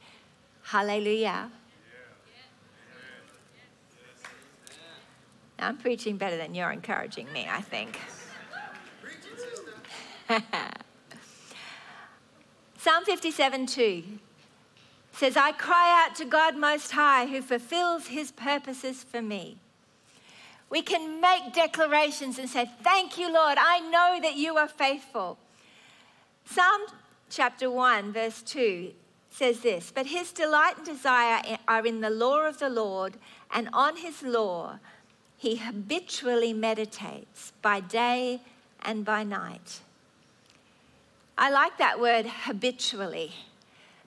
Hallelujah. 0.63 1.51
I'm 5.59 5.77
preaching 5.77 6.17
better 6.17 6.35
than 6.35 6.55
you're 6.55 6.71
encouraging 6.71 7.31
me, 7.31 7.47
I 7.49 7.61
think. 7.61 7.99
Psalm 12.77 13.05
57 13.05 13.65
2 13.67 14.03
says, 15.13 15.37
I 15.37 15.51
cry 15.51 16.05
out 16.05 16.15
to 16.17 16.25
God 16.25 16.57
Most 16.57 16.91
High 16.91 17.27
who 17.27 17.41
fulfills 17.41 18.07
his 18.07 18.31
purposes 18.31 19.03
for 19.03 19.21
me. 19.21 19.57
We 20.69 20.81
can 20.81 21.21
make 21.21 21.53
declarations 21.53 22.39
and 22.39 22.49
say, 22.49 22.69
Thank 22.81 23.17
you, 23.17 23.31
Lord. 23.31 23.57
I 23.59 23.79
know 23.79 24.19
that 24.21 24.35
you 24.35 24.57
are 24.57 24.67
faithful. 24.67 25.37
Psalm 26.45 26.81
chapter 27.29 27.69
1, 27.69 28.11
verse 28.11 28.41
2 28.41 28.91
says 29.33 29.61
this 29.61 29.91
But 29.93 30.07
his 30.07 30.31
delight 30.31 30.77
and 30.77 30.85
desire 30.85 31.41
are 31.67 31.85
in 31.85 32.01
the 32.01 32.09
law 32.09 32.47
of 32.47 32.59
the 32.59 32.69
Lord, 32.69 33.13
and 33.51 33.69
on 33.73 33.97
his 33.97 34.21
law 34.21 34.79
he 35.37 35.57
habitually 35.57 36.53
meditates 36.53 37.51
by 37.61 37.79
day 37.79 38.41
and 38.81 39.03
by 39.03 39.23
night. 39.23 39.81
I 41.37 41.49
like 41.49 41.77
that 41.79 41.99
word 41.99 42.25
habitually 42.27 43.33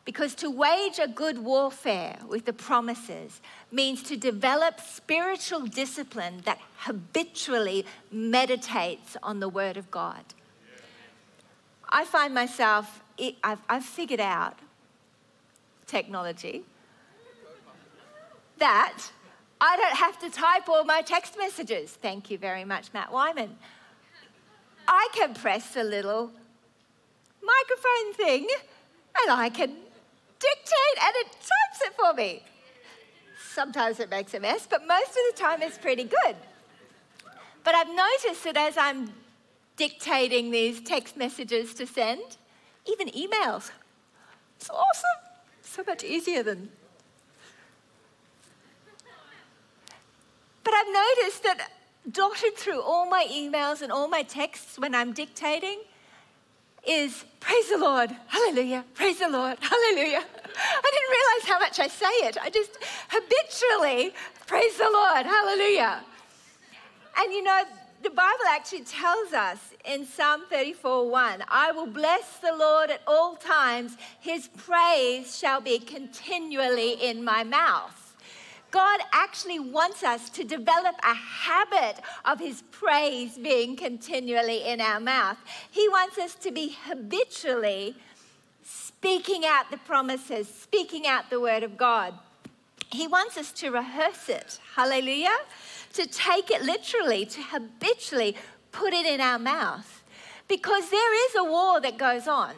because 0.05 0.37
to 0.37 0.49
wage 0.49 1.01
a 1.01 1.09
good 1.09 1.39
warfare 1.39 2.17
with 2.29 2.45
the 2.45 2.53
promises 2.53 3.41
means 3.73 4.05
to 4.05 4.17
develop 4.17 4.81
spiritual 4.81 5.67
discipline 5.67 6.43
that 6.45 6.61
habitually 6.79 7.85
meditates 8.13 9.17
on 9.23 9.41
the 9.41 9.49
Word 9.49 9.77
of 9.77 9.91
God. 9.91 10.25
I 11.89 12.05
find 12.05 12.33
myself, 12.33 13.03
I've, 13.43 13.85
figured 13.85 14.21
out 14.21 14.57
technology 15.87 16.65
that 18.59 19.03
I 19.61 19.77
don't 19.77 19.97
have 19.97 20.19
to 20.21 20.31
type 20.31 20.69
all 20.69 20.85
my 20.85 21.03
text 21.03 21.37
messages. 21.39 21.93
Thank 21.93 22.31
you 22.31 22.39
very 22.39 22.65
much, 22.65 22.93
Matt 22.93 23.13
Wyman. 23.13 23.57
I 24.89 25.09
can 25.15 25.35
press 25.35 25.77
a 25.77 25.83
little 25.83 26.31
microphone 27.43 28.15
thing 28.15 28.49
and 29.23 29.31
I 29.31 29.49
can 29.49 29.71
dictate 30.39 30.97
and 31.03 31.15
it 31.17 31.33
types 31.33 31.81
it 31.83 31.95
for 31.95 32.13
me. 32.15 32.43
Sometimes 33.53 34.01
it 34.01 34.11
makes 34.11 34.35
a 34.35 34.41
mess, 34.41 34.67
but 34.69 34.87
most 34.87 35.11
of 35.11 35.35
the 35.35 35.41
time 35.41 35.63
it's 35.63 35.79
pretty 35.79 36.05
good. 36.05 36.37
But 37.65 37.75
I've 37.75 37.89
noticed 37.89 38.45
that 38.45 38.57
as 38.57 38.77
I'm 38.77 39.13
dictating 39.77 40.51
these 40.51 40.81
text 40.81 41.17
messages 41.17 41.75
to 41.75 41.87
send, 41.87 42.37
even 42.87 43.09
emails, 43.09 43.71
it's 44.57 44.71
awesome 44.71 45.26
so 45.67 45.83
much 45.87 46.05
easier 46.05 46.43
than. 46.43 46.71
But 50.65 50.75
I've 50.75 50.87
noticed 50.87 51.43
that 51.45 51.71
dotted 52.11 52.57
through 52.57 52.81
all 52.81 53.09
my 53.09 53.27
emails 53.31 53.83
and 53.83 53.91
all 53.91 54.09
my 54.09 54.23
texts 54.23 54.79
when 54.79 54.95
I'm 54.95 55.13
dictating 55.13 55.79
is 56.87 57.25
praise 57.41 57.69
the 57.69 57.79
Lord, 57.79 58.11
hallelujah, 58.29 58.85
praise 58.95 59.19
the 59.19 59.29
Lord, 59.29 59.59
hallelujah. 59.61 60.23
I 60.25 60.91
didn't 60.95 61.11
realize 61.11 61.49
how 61.49 61.59
much 61.59 61.81
I 61.81 61.89
say 61.89 62.29
it. 62.29 62.39
I 62.41 62.51
just 62.51 62.79
habitually 63.09 64.15
praise 64.47 64.77
the 64.77 64.89
Lord, 64.91 65.27
hallelujah. 65.27 66.05
And 67.19 67.33
you 67.33 67.43
know, 67.43 67.63
the 68.03 68.11
Bible 68.11 68.45
actually 68.49 68.83
tells 68.83 69.33
us 69.33 69.59
in 69.85 70.07
Psalm 70.07 70.43
34 70.51 71.11
1, 71.11 71.45
I 71.49 71.73
will 71.73 71.87
bless 71.87 72.39
the 72.39 72.55
Lord 72.55 72.91
at 72.91 73.03
all 73.07 73.37
times, 73.37 73.97
his 74.21 74.49
praise 74.49 75.39
shall 75.39 75.61
be 75.61 75.79
continually 75.79 76.93
in 76.93 77.25
my 77.25 77.45
mouth. 77.45 78.07
God 78.71 79.01
actually 79.13 79.59
wants 79.59 80.03
us 80.03 80.29
to 80.31 80.45
develop 80.45 80.97
a 81.03 81.15
habit 81.15 82.03
of 82.25 82.39
His 82.41 82.63
praise 82.71 83.39
being 83.39 83.77
continually 83.77 84.65
in 84.65 84.81
our 84.81 85.01
mouth. 85.01 85.39
He 85.71 85.89
wants 85.89 86.19
us 86.19 86.35
to 86.35 86.51
be 86.51 86.77
habitually 86.85 87.97
speaking 88.63 89.47
out 89.47 89.71
the 89.71 89.79
promises, 89.79 90.49
speaking 90.49 91.07
out 91.07 91.31
the 91.31 91.41
Word 91.41 91.63
of 91.63 91.79
God. 91.79 92.15
He 92.91 93.07
wants 93.07 93.39
us 93.39 93.51
to 93.53 93.71
rehearse 93.71 94.29
it. 94.29 94.61
Hallelujah 94.75 95.39
to 95.97 96.07
take 96.07 96.51
it 96.51 96.63
literally, 96.63 97.27
to 97.27 97.43
habitually 97.43 98.37
put 98.73 98.93
it 98.93 99.07
in 99.07 99.21
our 99.21 99.39
mouth. 99.39 100.05
Because 100.49 100.91
there 100.91 101.27
is 101.29 101.35
a 101.35 101.45
war 101.45 101.81
that 101.81 101.99
goes 101.99 102.29
on. 102.29 102.55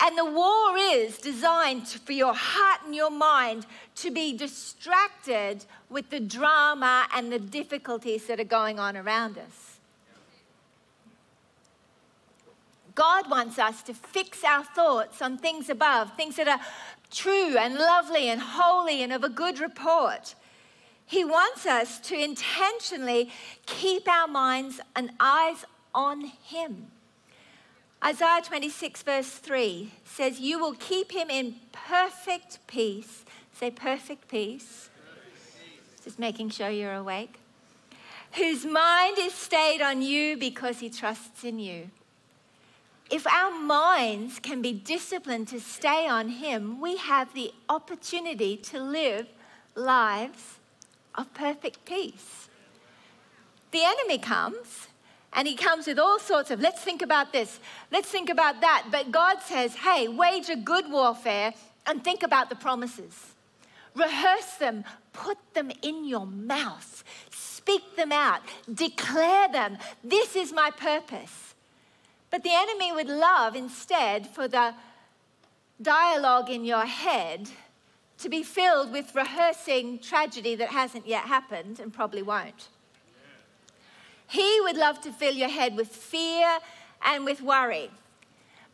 And 0.00 0.16
the 0.16 0.24
war 0.24 0.76
is 0.76 1.18
designed 1.18 1.88
for 1.88 2.12
your 2.12 2.34
heart 2.34 2.80
and 2.84 2.94
your 2.94 3.10
mind 3.10 3.66
to 3.96 4.10
be 4.10 4.36
distracted 4.36 5.64
with 5.88 6.10
the 6.10 6.20
drama 6.20 7.06
and 7.14 7.32
the 7.32 7.38
difficulties 7.38 8.26
that 8.26 8.38
are 8.38 8.44
going 8.44 8.78
on 8.78 8.96
around 8.96 9.38
us. 9.38 9.78
God 12.94 13.30
wants 13.30 13.58
us 13.58 13.82
to 13.84 13.94
fix 13.94 14.42
our 14.42 14.64
thoughts 14.64 15.20
on 15.20 15.38
things 15.38 15.68
above, 15.68 16.14
things 16.16 16.36
that 16.36 16.48
are 16.48 16.60
true 17.10 17.56
and 17.56 17.74
lovely 17.74 18.28
and 18.28 18.40
holy 18.40 19.02
and 19.02 19.12
of 19.12 19.22
a 19.22 19.28
good 19.28 19.60
report. 19.60 20.34
He 21.06 21.24
wants 21.24 21.66
us 21.66 22.00
to 22.00 22.16
intentionally 22.16 23.30
keep 23.64 24.08
our 24.08 24.26
minds 24.26 24.80
and 24.94 25.10
eyes 25.20 25.64
on 25.94 26.24
Him. 26.24 26.88
Isaiah 28.04 28.42
26, 28.44 29.02
verse 29.02 29.30
3 29.30 29.92
says, 30.04 30.38
You 30.38 30.58
will 30.58 30.74
keep 30.74 31.10
him 31.12 31.30
in 31.30 31.56
perfect 31.72 32.58
peace. 32.66 33.24
Say, 33.52 33.70
perfect 33.70 34.28
peace. 34.28 34.90
Just 36.04 36.18
making 36.18 36.50
sure 36.50 36.68
you're 36.68 36.94
awake. 36.94 37.40
Whose 38.34 38.64
mind 38.64 39.16
is 39.18 39.32
stayed 39.32 39.80
on 39.80 40.02
you 40.02 40.36
because 40.36 40.80
he 40.80 40.90
trusts 40.90 41.42
in 41.42 41.58
you. 41.58 41.90
If 43.10 43.26
our 43.26 43.50
minds 43.58 44.38
can 44.40 44.60
be 44.60 44.72
disciplined 44.72 45.48
to 45.48 45.60
stay 45.60 46.06
on 46.06 46.28
him, 46.28 46.80
we 46.80 46.98
have 46.98 47.32
the 47.34 47.52
opportunity 47.68 48.56
to 48.58 48.78
live 48.78 49.26
lives 49.74 50.55
of 51.16 51.32
perfect 51.34 51.84
peace. 51.84 52.48
The 53.70 53.82
enemy 53.82 54.18
comes 54.18 54.88
and 55.32 55.46
he 55.46 55.54
comes 55.54 55.86
with 55.86 55.98
all 55.98 56.18
sorts 56.18 56.50
of, 56.50 56.60
let's 56.60 56.82
think 56.82 57.02
about 57.02 57.32
this, 57.32 57.60
let's 57.90 58.08
think 58.08 58.30
about 58.30 58.60
that. 58.60 58.86
But 58.90 59.10
God 59.10 59.42
says, 59.42 59.74
hey, 59.74 60.08
wage 60.08 60.48
a 60.48 60.56
good 60.56 60.90
warfare 60.90 61.52
and 61.86 62.02
think 62.02 62.22
about 62.22 62.48
the 62.48 62.56
promises. 62.56 63.34
Rehearse 63.94 64.54
them, 64.58 64.84
put 65.12 65.38
them 65.54 65.70
in 65.82 66.06
your 66.06 66.26
mouth, 66.26 67.04
speak 67.30 67.96
them 67.96 68.12
out, 68.12 68.40
declare 68.72 69.48
them. 69.48 69.78
This 70.04 70.36
is 70.36 70.52
my 70.52 70.70
purpose. 70.70 71.54
But 72.30 72.42
the 72.42 72.52
enemy 72.52 72.92
would 72.92 73.08
love 73.08 73.56
instead 73.56 74.26
for 74.26 74.48
the 74.48 74.74
dialogue 75.80 76.50
in 76.50 76.64
your 76.64 76.84
head 76.84 77.48
to 78.18 78.28
be 78.28 78.42
filled 78.42 78.92
with 78.92 79.14
rehearsing 79.14 79.98
tragedy 79.98 80.54
that 80.56 80.70
hasn't 80.70 81.06
yet 81.06 81.24
happened 81.24 81.80
and 81.80 81.92
probably 81.92 82.22
won't. 82.22 82.68
He 84.26 84.60
would 84.62 84.76
love 84.76 85.00
to 85.02 85.12
fill 85.12 85.34
your 85.34 85.48
head 85.48 85.76
with 85.76 85.88
fear 85.88 86.58
and 87.04 87.24
with 87.24 87.40
worry. 87.40 87.90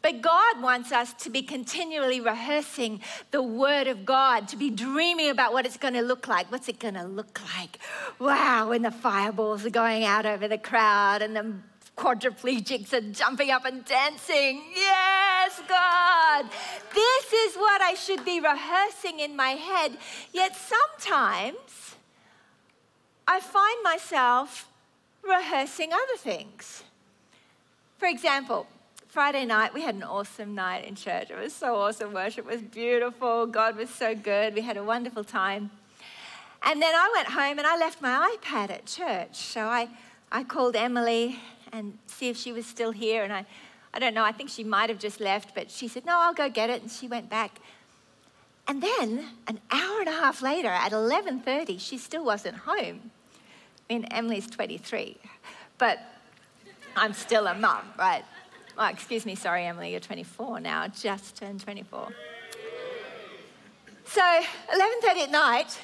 But 0.01 0.21
God 0.21 0.61
wants 0.61 0.91
us 0.91 1.13
to 1.15 1.31
be 1.31 1.43
continually 1.43 2.21
rehearsing 2.21 3.01
the 3.31 3.43
Word 3.43 3.87
of 3.87 4.05
God, 4.05 4.49
to 4.49 4.57
be 4.57 4.69
dreaming 4.69 5.31
about 5.31 5.53
what 5.53 5.65
it's 5.65 5.77
going 5.77 5.95
to 5.95 6.03
look 6.03 6.27
like. 6.27 6.51
What's 6.51 6.69
it 6.69 6.81
going 6.81 6.95
to 6.95 7.05
look 7.05 7.41
like? 7.57 7.79
Wow, 8.19 8.71
when 8.71 8.83
the 8.83 8.91
fireballs 8.91 9.65
are 9.65 9.71
going 9.71 10.05
out 10.05 10.27
over 10.27 10.49
the 10.49 10.59
crowd 10.59 11.23
and 11.23 11.37
the 11.37 11.55
quadriplegics 11.97 12.93
are 12.93 13.13
jumping 13.13 13.51
up 13.51 13.65
and 13.65 13.85
dancing. 13.85 14.63
Yes, 14.75 15.61
God. 15.69 16.47
This 16.95 17.33
is 17.33 17.57
what 17.57 17.81
I 17.81 17.95
should 17.95 18.25
be 18.25 18.41
rehearsing 18.41 19.21
in 19.21 19.37
my 19.37 19.51
head. 19.51 19.97
Yet 20.33 20.57
sometimes 20.57 21.97
I 23.27 23.41
find 23.41 23.83
myself 23.83 24.69
rehearsing 25.23 25.93
other 25.93 26.17
things. 26.17 26.83
For 27.99 28.07
example, 28.09 28.67
Friday 29.09 29.45
night, 29.45 29.75
we 29.75 29.83
had 29.83 29.95
an 29.95 30.03
awesome 30.03 30.55
night 30.55 30.87
in 30.87 30.95
church. 30.95 31.31
It 31.31 31.39
was 31.39 31.53
so 31.53 31.77
awesome. 31.77 32.15
Worship 32.15 32.47
was 32.47 32.63
beautiful. 32.63 33.47
God 33.47 33.77
was 33.77 33.91
so 33.91 34.15
good. 34.15 34.55
We 34.55 34.63
had 34.63 34.77
a 34.77 34.83
wonderful 34.83 35.23
time. 35.23 35.71
And 36.65 36.81
then 36.81 36.95
I 36.95 37.13
went 37.15 37.29
home 37.29 37.59
and 37.59 37.67
I 37.67 37.77
left 37.77 38.01
my 38.01 38.37
iPad 38.37 38.71
at 38.71 38.87
church. 38.87 39.37
So 39.37 39.67
I, 39.67 39.89
I 40.31 40.45
called 40.45 40.77
Emily 40.77 41.39
and 41.73 41.99
see 42.07 42.29
if 42.29 42.37
she 42.37 42.53
was 42.53 42.67
still 42.67 42.91
here. 42.91 43.25
And 43.25 43.33
I, 43.33 43.47
I 43.95 43.99
don't 43.99 44.15
know, 44.15 44.25
I 44.25 44.33
think 44.33 44.51
she 44.51 44.65
might 44.65 44.91
have 44.91 44.99
just 44.99 45.21
left, 45.21 45.55
but 45.55 45.71
she 45.71 45.89
said, 45.89 46.05
No, 46.05 46.19
I'll 46.21 46.35
go 46.35 46.49
get 46.49 46.71
it. 46.71 46.83
And 46.83 46.91
she 46.91 47.09
went 47.09 47.29
back. 47.29 47.59
And 48.69 48.83
then 48.83 49.27
an 49.49 49.61
hour 49.71 50.01
and 50.01 50.09
a 50.09 50.13
half 50.13 50.41
later, 50.41 50.69
at 50.69 50.93
11:30, 50.93 51.81
she 51.81 51.99
still 51.99 52.25
wasn't 52.25 52.57
home. 52.57 53.11
I 53.91 53.95
mean, 53.95 54.05
Emily's 54.07 54.47
23, 54.47 55.17
but 55.79 55.99
I'm 56.97 57.13
still 57.13 57.47
a 57.47 57.55
mum, 57.55 57.83
right? 57.99 58.25
Oh, 58.79 58.87
excuse 58.87 59.27
me, 59.27 59.35
sorry, 59.35 59.67
Emily, 59.67 59.91
you're 59.91 60.01
24 60.01 60.61
now, 60.61 60.87
just 60.89 61.37
turned 61.37 61.61
24. 61.61 62.09
So, 64.05 64.23
11:30 64.23 65.25
at 65.25 65.31
night, 65.31 65.79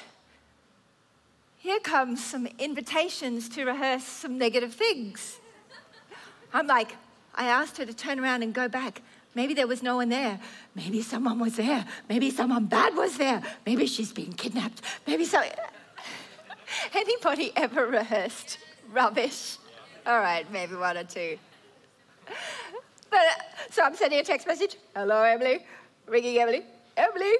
here 1.57 1.79
comes 1.79 2.23
some 2.23 2.47
invitations 2.57 3.49
to 3.49 3.65
rehearse 3.65 4.03
some 4.03 4.37
negative 4.37 4.73
things. 4.73 5.38
I'm 6.53 6.67
like, 6.67 6.95
I 7.35 7.45
asked 7.45 7.77
her 7.77 7.85
to 7.85 7.93
turn 7.93 8.19
around 8.19 8.43
and 8.43 8.53
go 8.53 8.67
back. 8.67 9.01
Maybe 9.35 9.53
there 9.53 9.67
was 9.67 9.83
no 9.83 9.97
one 9.97 10.09
there. 10.09 10.39
Maybe 10.75 11.01
someone 11.01 11.39
was 11.39 11.55
there. 11.55 11.85
Maybe 12.09 12.31
someone 12.31 12.65
bad 12.65 12.95
was 12.95 13.17
there. 13.17 13.41
Maybe 13.65 13.85
she's 13.85 14.11
been 14.11 14.33
kidnapped. 14.33 14.81
Maybe 15.05 15.25
so. 15.25 15.41
Anybody 16.93 17.51
ever 17.55 17.85
rehearsed 17.85 18.57
rubbish? 18.91 19.57
All 20.05 20.19
right, 20.19 20.51
maybe 20.51 20.75
one 20.75 20.97
or 20.97 21.03
two. 21.03 21.37
But 23.11 23.21
uh, 23.21 23.43
so 23.71 23.81
I'm 23.81 23.95
sending 23.95 24.19
a 24.19 24.23
text 24.23 24.45
message. 24.45 24.75
Hello, 24.95 25.23
Emily. 25.23 25.65
Ringing 26.05 26.37
Emily. 26.37 26.61
Emily. 26.95 27.33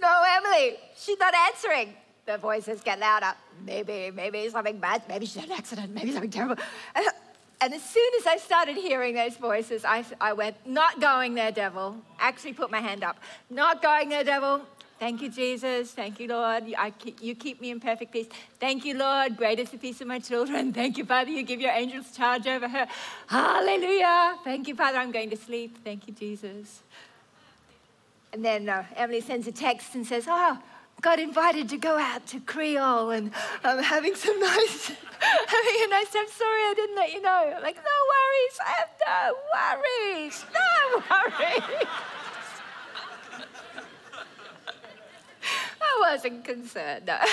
No, 0.00 0.22
Emily. 0.28 0.76
She's 0.96 1.18
not 1.20 1.32
answering. 1.34 1.94
The 2.26 2.36
voices 2.38 2.80
get 2.80 2.98
louder. 2.98 3.32
Maybe, 3.64 4.10
maybe 4.10 4.48
something 4.48 4.78
bad. 4.78 5.02
Maybe 5.08 5.26
she's 5.26 5.36
had 5.36 5.50
an 5.50 5.56
accident. 5.56 5.94
Maybe 5.94 6.10
something 6.10 6.30
terrible. 6.30 6.56
And 7.60 7.72
as 7.72 7.82
soon 7.82 8.10
as 8.18 8.26
I 8.26 8.36
started 8.36 8.76
hearing 8.76 9.14
those 9.14 9.36
voices, 9.36 9.84
I, 9.84 10.04
I 10.20 10.34
went, 10.34 10.56
Not 10.66 11.00
going 11.00 11.34
there, 11.34 11.52
devil. 11.52 11.96
Actually, 12.18 12.52
put 12.52 12.70
my 12.70 12.80
hand 12.80 13.02
up. 13.02 13.18
Not 13.48 13.82
going 13.82 14.08
there, 14.08 14.24
devil. 14.24 14.62
Thank 14.98 15.20
you, 15.20 15.28
Jesus. 15.28 15.90
Thank 15.92 16.20
you, 16.20 16.28
Lord. 16.28 16.64
I, 16.76 16.92
you 17.20 17.34
keep 17.34 17.60
me 17.60 17.70
in 17.70 17.80
perfect 17.80 18.12
peace. 18.12 18.28
Thank 18.58 18.86
you, 18.86 18.96
Lord. 18.96 19.36
Great 19.36 19.58
is 19.58 19.70
the 19.70 19.76
peace 19.76 20.00
of 20.00 20.06
my 20.06 20.18
children. 20.18 20.72
Thank 20.80 20.96
you, 20.96 21.04
Father. 21.04 21.30
You 21.30 21.42
give 21.42 21.60
your 21.60 21.72
angels 21.72 22.16
charge 22.16 22.46
over 22.46 22.66
her. 22.66 22.86
Hallelujah. 23.26 24.38
Thank 24.42 24.68
you, 24.68 24.74
Father. 24.74 24.98
I'm 24.98 25.12
going 25.12 25.28
to 25.30 25.36
sleep. 25.36 25.78
Thank 25.84 26.08
you, 26.08 26.14
Jesus. 26.14 26.82
And 28.32 28.44
then 28.44 28.68
uh, 28.68 28.84
Emily 28.96 29.20
sends 29.20 29.46
a 29.46 29.52
text 29.52 29.94
and 29.94 30.06
says, 30.06 30.24
Oh, 30.28 30.58
got 31.00 31.18
invited 31.18 31.68
to 31.68 31.76
go 31.76 31.98
out 31.98 32.26
to 32.26 32.40
Creole 32.40 33.10
and 33.10 33.30
I'm 33.64 33.82
having 33.82 34.14
some 34.14 34.38
nice, 34.54 34.88
having 34.88 35.82
a 35.84 35.88
nice 35.88 36.10
time. 36.10 36.26
Sorry 36.28 36.60
I 36.62 36.74
didn't 36.74 36.96
let 36.96 37.12
you 37.12 37.20
know. 37.22 37.52
I'm 37.56 37.62
Like, 37.62 37.76
no 37.76 37.82
worries. 37.82 38.58
I 38.64 38.70
have 38.78 38.88
no 39.06 39.34
worries. 39.54 40.44
No 40.54 41.02
worries. 41.10 41.86
I 45.80 45.98
wasn't 46.00 46.44
concerned. 46.44 47.06
No. 47.06 47.18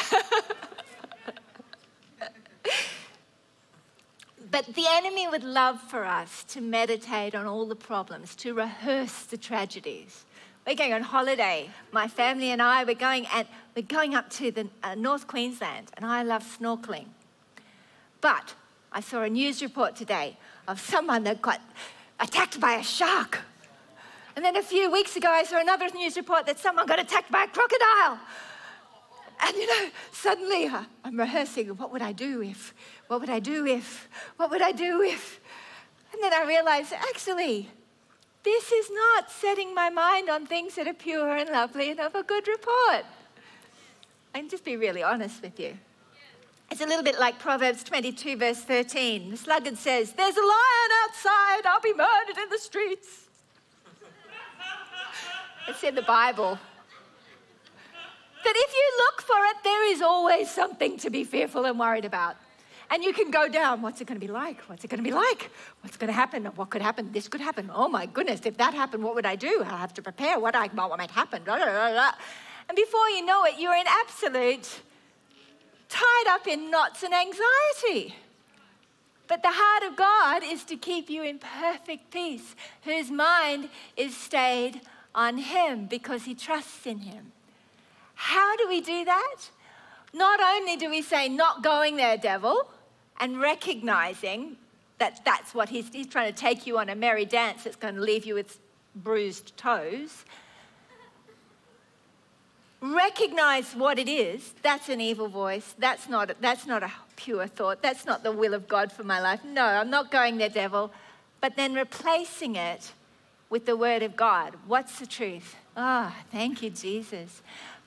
but 4.51 4.65
the 4.67 4.85
enemy 4.87 5.27
would 5.27 5.43
love 5.43 5.81
for 5.81 6.05
us 6.05 6.43
to 6.49 6.61
meditate 6.61 7.33
on 7.33 7.45
all 7.47 7.65
the 7.65 7.75
problems, 7.75 8.35
to 8.35 8.53
rehearse 8.53 9.23
the 9.23 9.37
tragedies 9.37 10.25
we're 10.65 10.75
going 10.75 10.93
on 10.93 11.01
holiday. 11.01 11.69
My 11.91 12.07
family 12.07 12.51
and 12.51 12.61
I, 12.61 12.83
we're 12.83 12.95
going, 12.95 13.27
and 13.33 13.47
we're 13.75 13.81
going 13.81 14.15
up 14.15 14.29
to 14.31 14.51
the 14.51 14.69
uh, 14.81 14.95
North 14.95 15.27
Queensland, 15.27 15.91
and 15.97 16.05
I 16.05 16.23
love 16.23 16.43
snorkeling. 16.43 17.07
But 18.21 18.55
I 18.91 19.01
saw 19.01 19.23
a 19.23 19.29
news 19.29 19.61
report 19.61 19.95
today 19.95 20.37
of 20.67 20.79
someone 20.79 21.23
that 21.25 21.41
got 21.41 21.59
attacked 22.19 22.59
by 22.59 22.73
a 22.75 22.83
shark. 22.83 23.41
And 24.35 24.43
then 24.43 24.55
a 24.55 24.63
few 24.63 24.89
weeks 24.89 25.15
ago, 25.17 25.29
I 25.29 25.43
saw 25.43 25.59
another 25.59 25.89
news 25.89 26.15
report 26.15 26.45
that 26.45 26.57
someone 26.59 26.87
got 26.87 26.99
attacked 26.99 27.31
by 27.31 27.43
a 27.43 27.47
crocodile. 27.47 28.19
And 29.45 29.55
you 29.57 29.67
know, 29.67 29.89
suddenly 30.13 30.67
uh, 30.67 30.83
I'm 31.03 31.17
rehearsing 31.17 31.67
what 31.75 31.91
would 31.91 32.01
I 32.01 32.13
do 32.13 32.41
if, 32.41 32.73
what 33.07 33.19
would 33.19 33.29
I 33.29 33.39
do 33.39 33.65
if, 33.65 34.07
what 34.37 34.49
would 34.49 34.61
I 34.61 34.71
do 34.71 35.01
if? 35.01 35.41
And 36.13 36.23
then 36.23 36.33
I 36.33 36.45
realized 36.45 36.93
actually, 36.93 37.69
this 38.43 38.71
is 38.71 38.89
not 38.91 39.31
setting 39.31 39.73
my 39.73 39.89
mind 39.89 40.29
on 40.29 40.45
things 40.45 40.75
that 40.75 40.87
are 40.87 40.93
pure 40.93 41.35
and 41.35 41.49
lovely 41.49 41.91
and 41.91 41.99
of 41.99 42.15
a 42.15 42.23
good 42.23 42.47
report. 42.47 43.05
Can 44.33 44.49
just 44.49 44.65
be 44.65 44.77
really 44.77 45.03
honest 45.03 45.41
with 45.41 45.59
you. 45.59 45.77
It's 46.71 46.81
a 46.81 46.85
little 46.87 47.03
bit 47.03 47.19
like 47.19 47.37
Proverbs 47.37 47.83
22, 47.83 48.35
verse 48.35 48.59
13. 48.61 49.29
The 49.29 49.37
sluggard 49.37 49.77
says, 49.77 50.13
There's 50.13 50.35
a 50.35 50.41
lion 50.41 50.89
outside, 51.03 51.65
I'll 51.65 51.81
be 51.81 51.93
murdered 51.93 52.41
in 52.41 52.49
the 52.49 52.57
streets. 52.57 53.27
it's 55.67 55.83
in 55.83 55.93
the 55.93 56.01
Bible. 56.01 56.57
That 58.43 58.53
if 58.55 58.73
you 58.73 58.91
look 58.97 59.21
for 59.21 59.45
it, 59.51 59.63
there 59.63 59.91
is 59.91 60.01
always 60.01 60.49
something 60.49 60.97
to 60.97 61.09
be 61.09 61.23
fearful 61.23 61.65
and 61.65 61.79
worried 61.79 62.05
about. 62.05 62.37
And 62.93 63.03
you 63.03 63.11
can 63.11 63.31
go 63.31 63.49
down. 63.49 63.81
What's 63.81 64.01
it 64.01 64.07
going 64.07 64.19
to 64.21 64.25
be 64.25 64.31
like? 64.31 64.61
What's 64.69 64.83
it 64.83 64.87
going 64.87 65.03
to 65.03 65.03
be 65.03 65.15
like? 65.15 65.49
What's 65.81 65.97
going 65.97 66.09
to 66.09 66.13
happen? 66.13 66.45
What 66.45 66.69
could 66.69 66.83
happen? 66.83 67.11
This 67.11 67.27
could 67.27 67.41
happen. 67.41 67.71
Oh 67.73 67.87
my 67.87 68.05
goodness, 68.05 68.41
if 68.45 68.55
that 68.57 68.75
happened, 68.75 69.03
what 69.03 69.15
would 69.15 69.25
I 69.25 69.35
do? 69.35 69.63
I'll 69.65 69.77
have 69.77 69.95
to 69.95 70.03
prepare. 70.03 70.39
What, 70.39 70.55
I, 70.55 70.67
what 70.67 70.95
might 70.99 71.09
happen? 71.09 71.41
And 71.47 72.75
before 72.75 73.09
you 73.09 73.25
know 73.25 73.45
it, 73.45 73.55
you're 73.57 73.75
in 73.75 73.87
absolute, 73.87 74.81
tied 75.89 76.27
up 76.27 76.45
in 76.45 76.69
knots 76.69 77.01
and 77.01 77.15
anxiety. 77.15 78.15
But 79.27 79.41
the 79.41 79.49
heart 79.51 79.91
of 79.91 79.97
God 79.97 80.43
is 80.43 80.63
to 80.65 80.75
keep 80.75 81.09
you 81.09 81.23
in 81.23 81.39
perfect 81.39 82.11
peace, 82.11 82.55
whose 82.83 83.09
mind 83.09 83.69
is 83.97 84.15
stayed 84.15 84.81
on 85.15 85.39
Him 85.39 85.87
because 85.87 86.25
He 86.25 86.35
trusts 86.35 86.85
in 86.85 86.99
Him. 86.99 87.31
How 88.13 88.55
do 88.55 88.67
we 88.67 88.81
do 88.81 89.03
that? 89.05 89.37
Not 90.13 90.39
only 90.39 90.77
do 90.77 90.91
we 90.91 91.01
say, 91.01 91.27
Not 91.27 91.63
going 91.63 91.95
there, 91.95 92.17
devil, 92.17 92.69
and 93.19 93.39
recognizing 93.39 94.57
that 94.99 95.23
that's 95.25 95.53
what 95.53 95.69
he's, 95.69 95.89
he's 95.89 96.07
trying 96.07 96.31
to 96.31 96.37
take 96.37 96.65
you 96.65 96.77
on 96.77 96.89
a 96.89 96.95
merry 96.95 97.25
dance 97.25 97.63
that's 97.63 97.75
going 97.75 97.95
to 97.95 98.01
leave 98.01 98.25
you 98.25 98.35
with 98.35 98.59
bruised 98.95 99.55
toes. 99.57 100.25
Recognize 102.81 103.73
what 103.73 103.97
it 103.97 104.09
is. 104.09 104.53
That's 104.61 104.89
an 104.89 104.99
evil 104.99 105.29
voice. 105.29 105.73
That's 105.79 106.09
not, 106.09 106.31
that's 106.41 106.65
not 106.65 106.83
a 106.83 106.91
pure 107.15 107.47
thought. 107.47 107.81
That's 107.81 108.05
not 108.05 108.23
the 108.23 108.31
will 108.31 108.53
of 108.53 108.67
God 108.67 108.91
for 108.91 109.03
my 109.03 109.21
life. 109.21 109.43
No, 109.45 109.63
I'm 109.63 109.89
not 109.89 110.11
going 110.11 110.37
there, 110.37 110.49
devil. 110.49 110.91
But 111.39 111.55
then 111.55 111.73
replacing 111.73 112.55
it 112.55 112.91
with 113.49 113.65
the 113.65 113.77
word 113.77 114.03
of 114.03 114.15
God. 114.15 114.55
What's 114.67 114.99
the 114.99 115.05
truth? 115.05 115.55
Ah, 115.77 116.13
oh, 116.13 116.23
thank 116.31 116.61
you, 116.61 116.69
Jesus. 116.69 117.41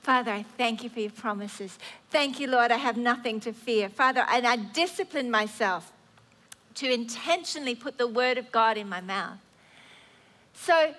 Father, 0.07 0.31
I 0.31 0.43
thank 0.55 0.85
you 0.85 0.89
for 0.89 1.01
your 1.01 1.11
promises. 1.11 1.77
Thank 2.11 2.39
you, 2.39 2.47
Lord, 2.47 2.71
I 2.71 2.77
have 2.77 2.95
nothing 2.95 3.41
to 3.41 3.51
fear. 3.51 3.89
Father, 3.89 4.25
and 4.29 4.47
I 4.47 4.55
discipline 4.55 5.29
myself 5.29 5.91
to 6.75 6.89
intentionally 6.89 7.75
put 7.75 7.97
the 7.97 8.07
word 8.07 8.37
of 8.37 8.49
God 8.49 8.77
in 8.77 8.87
my 8.87 9.01
mouth. 9.01 9.37
So 10.53 10.93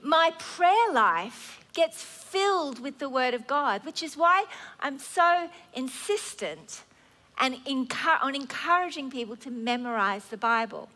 my 0.00 0.30
prayer 0.38 0.92
life 0.92 1.64
gets 1.74 2.04
filled 2.04 2.78
with 2.78 3.00
the 3.00 3.08
word 3.08 3.34
of 3.34 3.48
God, 3.48 3.84
which 3.84 4.00
is 4.00 4.16
why 4.16 4.44
I'm 4.78 5.00
so 5.00 5.50
insistent 5.74 6.82
and 7.38 7.56
on 8.22 8.34
encouraging 8.36 9.10
people 9.10 9.34
to 9.38 9.50
memorize 9.50 10.26
the 10.26 10.36
Bible. 10.36 10.88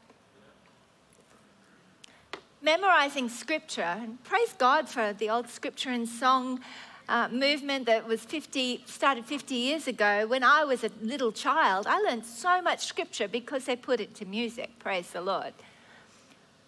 Memorizing 2.62 3.28
scripture, 3.28 3.96
and 4.00 4.22
praise 4.22 4.52
God 4.56 4.88
for 4.88 5.12
the 5.12 5.28
old 5.28 5.48
scripture 5.48 5.90
and 5.90 6.08
song 6.08 6.60
uh, 7.08 7.28
movement 7.30 7.86
that 7.86 8.06
was 8.06 8.20
50, 8.22 8.84
started 8.86 9.24
50 9.24 9.54
years 9.54 9.86
ago. 9.86 10.26
When 10.26 10.42
I 10.42 10.64
was 10.64 10.84
a 10.84 10.90
little 11.00 11.32
child, 11.32 11.86
I 11.86 12.00
learned 12.00 12.24
so 12.24 12.60
much 12.60 12.86
scripture 12.86 13.28
because 13.28 13.64
they 13.64 13.76
put 13.76 14.00
it 14.00 14.14
to 14.16 14.24
music, 14.24 14.78
praise 14.78 15.10
the 15.10 15.20
Lord. 15.20 15.52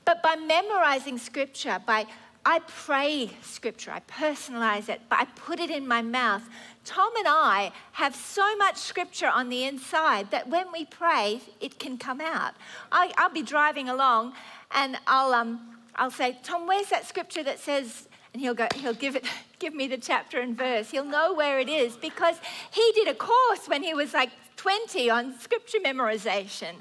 But 0.05 0.23
by 0.23 0.37
memorizing 0.37 1.19
scripture, 1.19 1.81
by 1.85 2.07
I 2.47 2.61
pray 2.61 3.31
scripture, 3.43 3.91
I 3.91 4.01
personalize 4.01 4.89
it, 4.89 5.03
but 5.11 5.19
I 5.19 5.25
put 5.27 5.61
it 5.61 5.71
in 5.71 5.87
my 5.87 6.01
mouth. 6.01 6.43
Tom 6.85 7.15
and 7.19 7.27
I 7.29 7.73
have 7.93 8.17
so 8.17 8.57
much 8.57 8.79
scripture 8.79 9.29
on 9.29 9.51
the 9.51 9.65
inside 9.65 10.31
that 10.31 10.49
when 10.49 10.73
we 10.73 10.87
pray, 10.87 11.43
it 11.61 11.79
can 11.79 11.99
come 11.99 12.23
out. 12.23 12.55
I, 12.91 13.13
will 13.19 13.35
be 13.35 13.43
driving 13.43 13.91
along 13.91 14.33
and 14.71 14.97
I'll, 15.07 15.35
um, 15.35 15.77
I'll 15.95 16.11
say, 16.11 16.39
Tom, 16.43 16.67
where's 16.67 16.89
that 16.89 17.07
scripture 17.07 17.43
that 17.43 17.59
says, 17.59 18.08
and 18.39 18.45
he'll 18.45 18.55
go, 18.55 18.69
he'll 18.77 18.95
give 18.95 19.17
it, 19.17 19.25
give 19.59 19.75
me 19.75 19.89
the 19.89 19.99
chapter 19.99 20.39
and 20.39 20.57
verse. 20.57 20.93
He'll 20.93 21.05
know 21.05 21.35
where 21.35 21.59
it 21.59 21.69
is 21.69 21.97
because 21.97 22.37
he 22.71 22.93
did 22.95 23.09
a 23.09 23.15
course 23.15 23.67
when 23.67 23.83
he 23.83 23.95
was 23.95 24.15
like 24.15 24.31
20 24.55 25.11
on 25.11 25.37
scripture 25.41 25.79
memorization. 25.81 26.75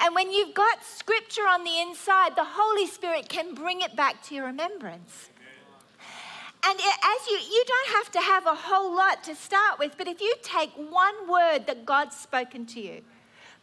And 0.00 0.16
when 0.16 0.32
you've 0.32 0.52
got 0.52 0.82
scripture 0.82 1.42
on 1.42 1.62
the 1.62 1.80
inside, 1.80 2.34
the 2.34 2.44
Holy 2.44 2.88
Spirit 2.88 3.28
can 3.28 3.54
bring 3.54 3.82
it 3.82 3.94
back 3.94 4.20
to 4.24 4.34
your 4.34 4.46
remembrance. 4.46 5.30
And 6.66 6.76
as 6.76 7.28
you, 7.28 7.36
you 7.36 7.64
don't 7.68 7.96
have 7.96 8.10
to 8.10 8.20
have 8.20 8.46
a 8.46 8.54
whole 8.56 8.96
lot 8.96 9.22
to 9.24 9.36
start 9.36 9.78
with, 9.78 9.96
but 9.96 10.08
if 10.08 10.20
you 10.20 10.34
take 10.42 10.72
one 10.72 11.28
word 11.28 11.68
that 11.68 11.86
God's 11.86 12.16
spoken 12.16 12.66
to 12.66 12.80
you, 12.80 13.02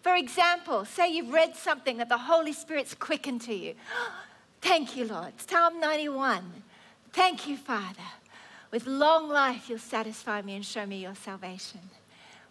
for 0.01 0.15
example, 0.15 0.85
say 0.85 1.11
you've 1.11 1.33
read 1.33 1.57
something 1.57 1.97
that 1.97 2.07
the 2.07 2.17
Holy 2.17 2.53
Spirit's 2.53 2.93
quickened 2.93 3.41
to 3.41 3.53
you. 3.53 3.73
Thank 4.61 4.95
you, 4.95 5.05
Lord. 5.05 5.33
Psalm 5.41 5.81
91. 5.81 6.63
Thank 7.13 7.47
you, 7.47 7.57
Father. 7.57 8.01
With 8.71 8.87
long 8.87 9.27
life, 9.27 9.69
you'll 9.69 9.79
satisfy 9.79 10.41
me 10.41 10.55
and 10.55 10.65
show 10.65 10.85
me 10.85 11.01
your 11.01 11.15
salvation. 11.15 11.81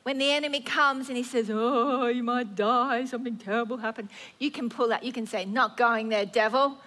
When 0.02 0.18
the 0.18 0.30
enemy 0.30 0.60
comes 0.60 1.08
and 1.08 1.16
he 1.16 1.22
says, 1.22 1.50
Oh, 1.50 2.06
you 2.06 2.22
might 2.22 2.54
die, 2.54 3.04
something 3.04 3.36
terrible 3.36 3.78
happened, 3.78 4.10
you 4.38 4.50
can 4.50 4.68
pull 4.68 4.92
out, 4.92 5.02
you 5.02 5.12
can 5.12 5.26
say, 5.26 5.44
Not 5.44 5.76
going 5.76 6.08
there, 6.08 6.26
devil. 6.26 6.78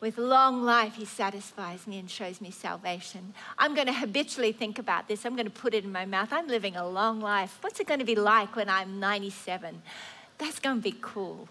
With 0.00 0.18
long 0.18 0.64
life, 0.64 0.96
he 0.96 1.04
satisfies 1.04 1.86
me 1.86 1.96
and 2.00 2.10
shows 2.10 2.40
me 2.40 2.50
salvation. 2.50 3.34
I'm 3.56 3.72
going 3.76 3.86
to 3.86 3.92
habitually 3.92 4.50
think 4.50 4.80
about 4.80 5.06
this. 5.06 5.24
I'm 5.24 5.36
going 5.36 5.46
to 5.46 5.50
put 5.50 5.74
it 5.74 5.84
in 5.84 5.92
my 5.92 6.04
mouth. 6.04 6.32
I'm 6.32 6.48
living 6.48 6.74
a 6.74 6.88
long 6.88 7.20
life. 7.20 7.58
What's 7.60 7.78
it 7.78 7.86
going 7.86 8.00
to 8.00 8.04
be 8.04 8.16
like 8.16 8.56
when 8.56 8.68
I'm 8.68 8.98
97? 8.98 9.80
That's 10.38 10.58
going 10.58 10.78
to 10.78 10.82
be 10.82 10.96
cool. 11.00 11.48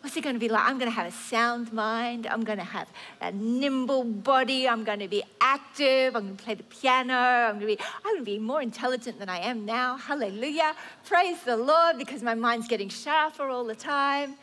What's 0.00 0.16
it 0.16 0.22
going 0.22 0.34
to 0.34 0.40
be 0.40 0.48
like? 0.48 0.64
I'm 0.64 0.78
going 0.78 0.90
to 0.90 0.94
have 0.94 1.06
a 1.06 1.12
sound 1.12 1.72
mind. 1.72 2.26
I'm 2.26 2.44
going 2.44 2.58
to 2.58 2.64
have 2.64 2.88
a 3.20 3.32
nimble 3.32 4.04
body. 4.04 4.68
I'm 4.68 4.84
going 4.84 4.98
to 4.98 5.08
be 5.08 5.22
active. 5.40 6.16
I'm 6.16 6.24
going 6.24 6.36
to 6.36 6.44
play 6.44 6.54
the 6.54 6.62
piano. 6.64 7.14
I'm 7.14 7.58
going 7.58 7.76
to 7.76 7.76
be, 7.76 7.78
I'm 8.04 8.14
going 8.14 8.18
to 8.18 8.24
be 8.24 8.38
more 8.38 8.62
intelligent 8.62 9.18
than 9.18 9.28
I 9.28 9.38
am 9.38 9.64
now. 9.64 9.96
Hallelujah. 9.96 10.74
Praise 11.04 11.42
the 11.42 11.56
Lord 11.56 11.98
because 11.98 12.22
my 12.22 12.34
mind's 12.34 12.68
getting 12.68 12.88
sharper 12.88 13.48
all 13.48 13.64
the 13.64 13.74
time. 13.74 14.34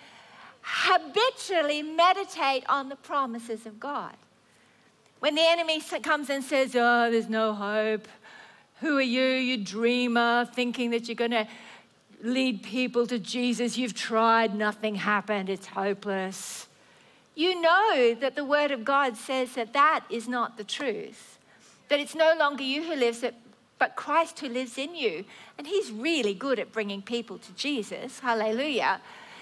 Habitually 0.62 1.84
meditate 1.84 2.64
on 2.70 2.90
the 2.90 2.96
promises 2.96 3.66
of 3.66 3.80
God. 3.80 4.16
When 5.20 5.36
the 5.36 5.44
enemy 5.46 5.82
comes 6.02 6.30
and 6.30 6.44
says, 6.44 6.76
Oh, 6.76 7.10
there's 7.12 7.30
no 7.30 7.54
hope. 7.54 8.08
Who 8.80 8.98
are 8.98 9.02
you, 9.02 9.22
you 9.22 9.58
dreamer, 9.58 10.46
thinking 10.54 10.92
that 10.92 11.08
you're 11.08 11.16
going 11.16 11.32
to 11.32 11.48
lead 12.22 12.64
people 12.64 13.08
to 13.08 13.20
Jesus. 13.20 13.78
You've 13.78 13.94
tried, 13.94 14.56
nothing 14.56 14.96
happened, 14.96 15.50
it's 15.50 15.68
hopeless. 15.68 16.68
You 17.36 17.62
know 17.62 18.16
that 18.20 18.36
the 18.36 18.44
Word 18.44 18.72
of 18.72 18.84
God 18.84 19.16
says 19.16 19.54
that 19.54 19.74
that 19.74 20.06
is 20.10 20.28
not 20.28 20.58
the 20.58 20.64
truth, 20.64 21.40
that 21.88 22.00
it's 22.00 22.16
no 22.16 22.36
longer 22.38 22.64
you 22.64 22.84
who 22.84 22.96
lives, 22.96 23.24
but 23.78 23.96
Christ 23.96 24.40
who 24.40 24.50
lives 24.50 24.78
in 24.78 24.96
you. 24.96 25.24
And 25.58 25.66
He's 25.66 25.92
really 25.92 26.34
good 26.34 26.60
at 26.60 26.74
bringing 26.74 27.02
people 27.02 27.38
to 27.38 27.54
Jesus. 27.54 28.20
Hallelujah. 28.20 29.00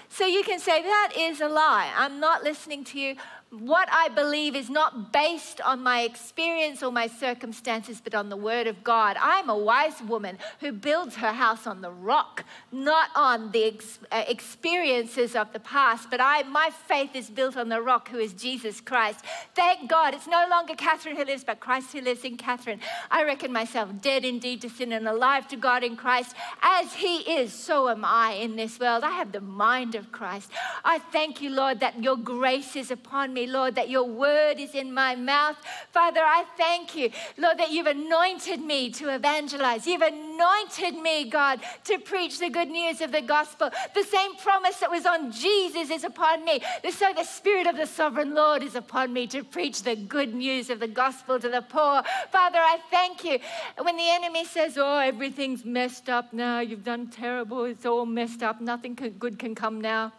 So 0.08 0.26
you 0.26 0.42
can 0.42 0.60
say, 0.60 0.82
That 0.82 1.12
is 1.16 1.40
a 1.40 1.48
lie. 1.48 1.92
I'm 1.96 2.20
not 2.20 2.44
listening 2.44 2.84
to 2.84 3.00
you 3.00 3.16
what 3.50 3.88
I 3.90 4.10
believe 4.10 4.54
is 4.54 4.68
not 4.68 5.10
based 5.10 5.62
on 5.62 5.82
my 5.82 6.02
experience 6.02 6.82
or 6.82 6.92
my 6.92 7.06
circumstances, 7.06 7.98
but 8.02 8.14
on 8.14 8.28
the 8.28 8.36
Word 8.36 8.66
of 8.66 8.84
God. 8.84 9.16
I'm 9.18 9.48
a 9.48 9.56
wise 9.56 10.02
woman 10.02 10.36
who 10.60 10.70
builds 10.70 11.16
her 11.16 11.32
house 11.32 11.66
on 11.66 11.80
the 11.80 11.90
rock, 11.90 12.44
not 12.70 13.08
on 13.16 13.50
the 13.52 13.64
ex- 13.64 14.00
uh, 14.12 14.24
experiences 14.28 15.34
of 15.34 15.50
the 15.54 15.60
past, 15.60 16.10
but 16.10 16.20
I, 16.20 16.42
my 16.42 16.68
faith 16.88 17.16
is 17.16 17.30
built 17.30 17.56
on 17.56 17.70
the 17.70 17.80
rock 17.80 18.10
who 18.10 18.18
is 18.18 18.34
Jesus 18.34 18.82
Christ. 18.82 19.24
Thank 19.54 19.88
God. 19.88 20.12
It's 20.12 20.26
no 20.26 20.46
longer 20.50 20.74
Catherine 20.74 21.16
who 21.16 21.24
lives, 21.24 21.42
but 21.42 21.58
Christ 21.58 21.92
who 21.92 22.02
lives 22.02 22.24
in 22.24 22.36
Catherine. 22.36 22.80
I 23.10 23.24
reckon 23.24 23.50
myself 23.50 23.88
dead 24.02 24.26
indeed 24.26 24.60
to 24.60 24.68
sin 24.68 24.92
and 24.92 25.08
alive 25.08 25.48
to 25.48 25.56
God 25.56 25.82
in 25.82 25.96
Christ. 25.96 26.36
As 26.60 26.92
He 26.92 27.20
is, 27.20 27.54
so 27.54 27.88
am 27.88 28.04
I 28.04 28.32
in 28.32 28.56
this 28.56 28.78
world. 28.78 29.04
I 29.04 29.12
have 29.12 29.32
the 29.32 29.40
mind 29.40 29.94
of 29.94 30.12
Christ. 30.12 30.50
I 30.84 30.98
thank 30.98 31.40
you, 31.40 31.48
Lord, 31.48 31.80
that 31.80 32.02
your 32.02 32.18
grace 32.18 32.76
is 32.76 32.90
upon 32.90 33.32
me 33.32 33.37
me, 33.38 33.46
Lord, 33.46 33.76
that 33.76 33.88
your 33.88 34.04
word 34.04 34.58
is 34.58 34.74
in 34.74 34.92
my 34.92 35.14
mouth. 35.14 35.56
Father, 35.92 36.20
I 36.20 36.44
thank 36.56 36.96
you, 36.96 37.10
Lord, 37.36 37.58
that 37.58 37.70
you've 37.70 37.86
anointed 37.86 38.60
me 38.60 38.90
to 38.90 39.14
evangelize. 39.14 39.86
You've 39.86 40.02
anointed 40.02 40.94
me, 41.00 41.30
God, 41.30 41.60
to 41.84 41.98
preach 41.98 42.38
the 42.40 42.50
good 42.50 42.68
news 42.68 43.00
of 43.00 43.12
the 43.12 43.20
gospel. 43.22 43.70
The 43.94 44.02
same 44.02 44.34
promise 44.36 44.76
that 44.80 44.90
was 44.90 45.06
on 45.06 45.30
Jesus 45.30 45.90
is 45.90 46.04
upon 46.04 46.44
me. 46.44 46.60
So 46.90 47.12
the 47.14 47.24
Spirit 47.24 47.66
of 47.68 47.76
the 47.76 47.86
sovereign 47.86 48.34
Lord 48.34 48.62
is 48.62 48.74
upon 48.74 49.12
me 49.12 49.26
to 49.28 49.44
preach 49.44 49.82
the 49.82 49.94
good 49.94 50.34
news 50.34 50.68
of 50.70 50.80
the 50.80 50.88
gospel 50.88 51.38
to 51.38 51.48
the 51.48 51.62
poor. 51.62 52.02
Father, 52.32 52.58
I 52.58 52.78
thank 52.90 53.24
you. 53.24 53.38
When 53.80 53.96
the 53.96 54.10
enemy 54.10 54.44
says, 54.44 54.76
Oh, 54.76 54.98
everything's 54.98 55.64
messed 55.64 56.08
up 56.08 56.32
now, 56.32 56.58
you've 56.60 56.84
done 56.84 57.06
terrible, 57.08 57.64
it's 57.64 57.86
all 57.86 58.06
messed 58.06 58.42
up, 58.42 58.60
nothing 58.60 58.94
good 58.94 59.38
can 59.38 59.54
come 59.54 59.80
now 59.80 60.12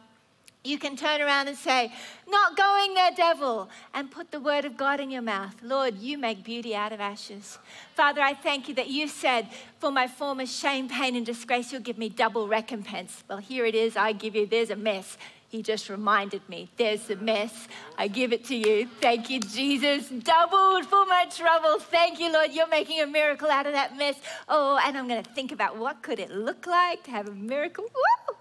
you 0.64 0.78
can 0.78 0.98
turn 0.98 1.22
around 1.22 1.48
and 1.48 1.58
say, 1.58 1.92
Not 2.28 2.58
going 2.58 2.94
there, 2.94 3.12
devil, 3.16 3.70
and 3.94 4.12
put 4.12 4.32
the 4.32 4.40
word 4.40 4.66
of 4.66 4.76
God 4.76 5.00
in 5.00 5.10
your 5.10 5.22
mouth. 5.22 5.56
Lord, 5.64 5.98
you 5.98 6.18
make 6.18 6.44
beauty 6.44 6.76
out 6.76 6.92
of 6.92 7.00
ashes. 7.00 7.58
Father, 7.96 8.22
I 8.22 8.34
thank 8.34 8.68
you 8.68 8.76
that 8.76 8.90
you 8.90 9.08
said, 9.08 9.48
For 9.80 9.90
my 9.90 10.08
former 10.08 10.46
shame, 10.46 10.90
pain, 10.90 11.16
and 11.16 11.26
disgrace, 11.26 11.72
you'll 11.72 11.82
give 11.82 11.98
me 11.98 12.10
double 12.10 12.48
recompense. 12.48 13.24
Well, 13.30 13.38
here 13.38 13.66
it 13.66 13.76
is. 13.76 13.96
I 13.96 14.12
give 14.12 14.36
you, 14.36 14.46
there's 14.46 14.70
a 14.70 14.76
mess. 14.76 15.18
He 15.50 15.64
just 15.64 15.90
reminded 15.90 16.48
me, 16.48 16.70
there's 16.78 17.06
the 17.06 17.16
mess. 17.16 17.68
I 17.98 18.08
give 18.08 18.34
it 18.34 18.46
to 18.46 18.56
you. 18.56 18.88
Thank 19.02 19.32
you, 19.32 19.40
Jesus. 19.40 20.08
Doubled 20.08 20.86
for 20.86 21.08
my 21.08 21.26
trouble. 21.36 21.80
Thank 21.80 22.20
you, 22.20 22.32
Lord. 22.32 22.52
You're 22.52 22.68
making 22.68 23.02
a 23.02 23.08
miracle 23.08 23.50
out 23.50 23.66
of 23.66 23.74
that 23.74 23.98
mess. 23.98 24.16
Oh, 24.48 24.80
and 24.86 24.96
I'm 24.96 25.08
going 25.08 25.24
to 25.24 25.30
think 25.32 25.52
about 25.52 25.76
what 25.76 26.04
could 26.04 26.20
it 26.20 26.30
look 26.30 26.68
like 26.68 27.04
to 27.06 27.12
have 27.12 27.28
a 27.28 27.34
miracle. 27.34 27.86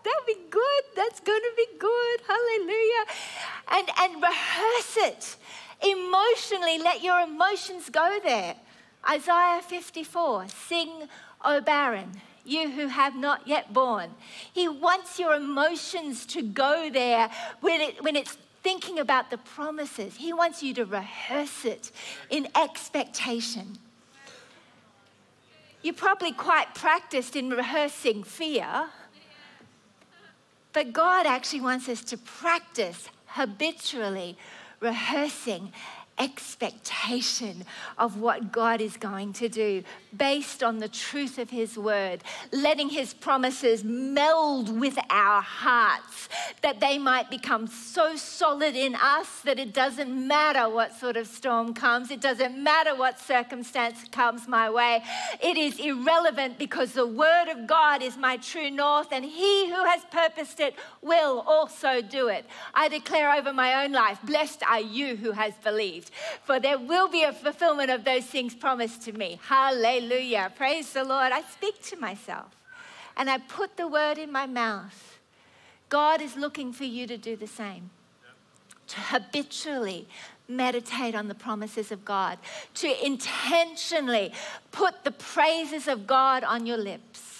That'd 0.05 0.27
be 0.27 0.39
good. 0.51 0.83
That's 0.97 1.21
going 1.21 1.41
to 1.41 1.53
be 1.57 1.79
good. 1.79 2.21
Hallelujah. 2.27 3.05
And, 3.73 3.89
and 4.01 4.23
rehearse 4.23 4.97
it. 4.97 5.37
Emotionally, 5.83 6.79
let 6.79 7.03
your 7.03 7.21
emotions 7.21 7.89
go 7.91 8.19
there. 8.23 8.57
Isaiah 9.09 9.63
54, 9.63 10.49
sing, 10.49 11.09
O 11.45 11.61
barren 11.61 12.21
you 12.49 12.71
who 12.71 12.87
have 12.89 13.15
not 13.15 13.47
yet 13.47 13.73
born. 13.73 14.11
He 14.53 14.69
wants 14.69 15.19
your 15.19 15.35
emotions 15.35 16.25
to 16.27 16.43
go 16.43 16.89
there 16.91 17.31
when, 17.61 17.81
it, 17.81 18.03
when 18.03 18.17
it's 18.17 18.39
thinking 18.63 18.99
about 18.99 19.31
the 19.31 19.39
promises. 19.39 20.17
He 20.17 20.33
wants 20.33 20.63
you 20.63 20.75
to 20.75 20.85
rehearse 20.85 21.65
it 21.65 21.93
in 22.31 22.49
expectation. 22.57 23.79
You're 25.83 25.95
probably 25.95 26.33
quite 26.33 26.75
practiced 26.75 27.37
in 27.37 27.51
rehearsing 27.51 28.25
fear, 28.25 28.87
but 30.79 30.93
God 30.93 31.27
actually 31.27 31.63
wants 31.63 31.89
us 31.89 32.05
to 32.05 32.17
practice 32.17 33.09
habitually 33.27 34.39
rehearsing 34.79 35.73
expectation 36.19 37.65
of 37.97 38.21
what 38.21 38.53
God 38.53 38.81
is 38.81 38.97
going 38.97 39.33
to 39.35 39.49
do 39.49 39.83
based 40.17 40.63
on 40.63 40.79
the 40.79 40.89
truth 40.89 41.39
of 41.39 41.51
His 41.51 41.77
word, 41.77 42.23
letting 42.53 42.89
His 42.89 43.15
promises 43.15 43.85
meld 43.85 44.81
with 44.81 44.99
our 45.11 45.41
hearts 45.41 46.29
that 46.63 46.81
they 46.81 46.99
might 46.99 47.31
become 47.31 47.67
so 47.67 48.17
solid 48.17 48.75
in 48.75 48.95
us 48.97 49.41
that 49.43 49.59
it 49.59 49.73
doesn't 49.73 50.11
matter 50.11 50.69
what 50.69 50.95
sort 50.95 51.17
of 51.17 51.27
storm 51.27 51.75
comes, 51.75 52.11
it 52.11 52.21
doesn't 52.21 52.63
matter 52.63 52.95
what 52.95 53.21
circumstance 53.21 54.05
comes 54.11 54.49
my 54.49 54.69
way. 54.71 55.03
It 55.43 55.57
is 55.57 55.79
irrelevant 55.79 56.59
because 56.59 56.93
the 56.93 57.07
word 57.07 57.49
of 57.49 57.67
God 57.67 58.03
is 58.03 58.17
my 58.17 58.37
true 58.39 58.71
north, 58.71 59.09
and 59.13 59.25
He 59.25 59.69
who 59.69 59.85
has 59.85 60.03
purposed 60.11 60.61
it 60.61 60.75
will 61.03 61.45
also 61.47 62.01
do 62.01 62.29
it. 62.29 62.45
I 62.75 62.89
declare 62.89 63.33
over 63.33 63.53
my 63.53 63.85
own 63.85 63.93
life, 63.93 64.19
blessed 64.25 64.63
are 64.69 64.81
you 64.81 65.17
who 65.17 65.33
has 65.33 65.55
for 66.45 66.61
there 66.61 66.79
will 66.79 67.09
be 67.09 67.23
a 67.23 67.33
fulfillment 67.33 67.91
of 67.91 68.05
those 68.05 68.25
things 68.25 68.55
promised 68.55 69.03
to 69.03 69.13
me. 69.13 69.39
Hallelujah. 69.47 70.53
Praise 70.57 70.93
the 70.93 71.05
Lord. 71.05 71.33
I 71.33 71.43
speak 71.43 71.83
to 71.85 71.97
myself 71.97 72.55
and 73.17 73.29
I 73.29 73.39
put 73.39 73.77
the 73.77 73.89
word 73.89 74.19
in 74.19 74.31
my 74.33 74.47
mouth. 74.47 75.19
God 75.89 76.21
is 76.21 76.37
looking 76.37 76.73
for 76.73 76.85
you 76.85 77.07
to 77.07 77.17
do 77.17 77.37
the 77.37 77.47
same. 77.47 77.91
To 78.89 79.01
habitually 79.01 80.07
meditate 80.49 81.15
on 81.15 81.29
the 81.29 81.35
promises 81.35 81.93
of 81.93 82.05
God, 82.05 82.39
to 82.75 83.07
intentionally 83.07 84.33
put 84.73 85.05
the 85.05 85.11
praises 85.11 85.89
of 85.89 86.07
God 86.07 86.43
on 86.43 86.65
your 86.65 86.79
lips 86.79 87.38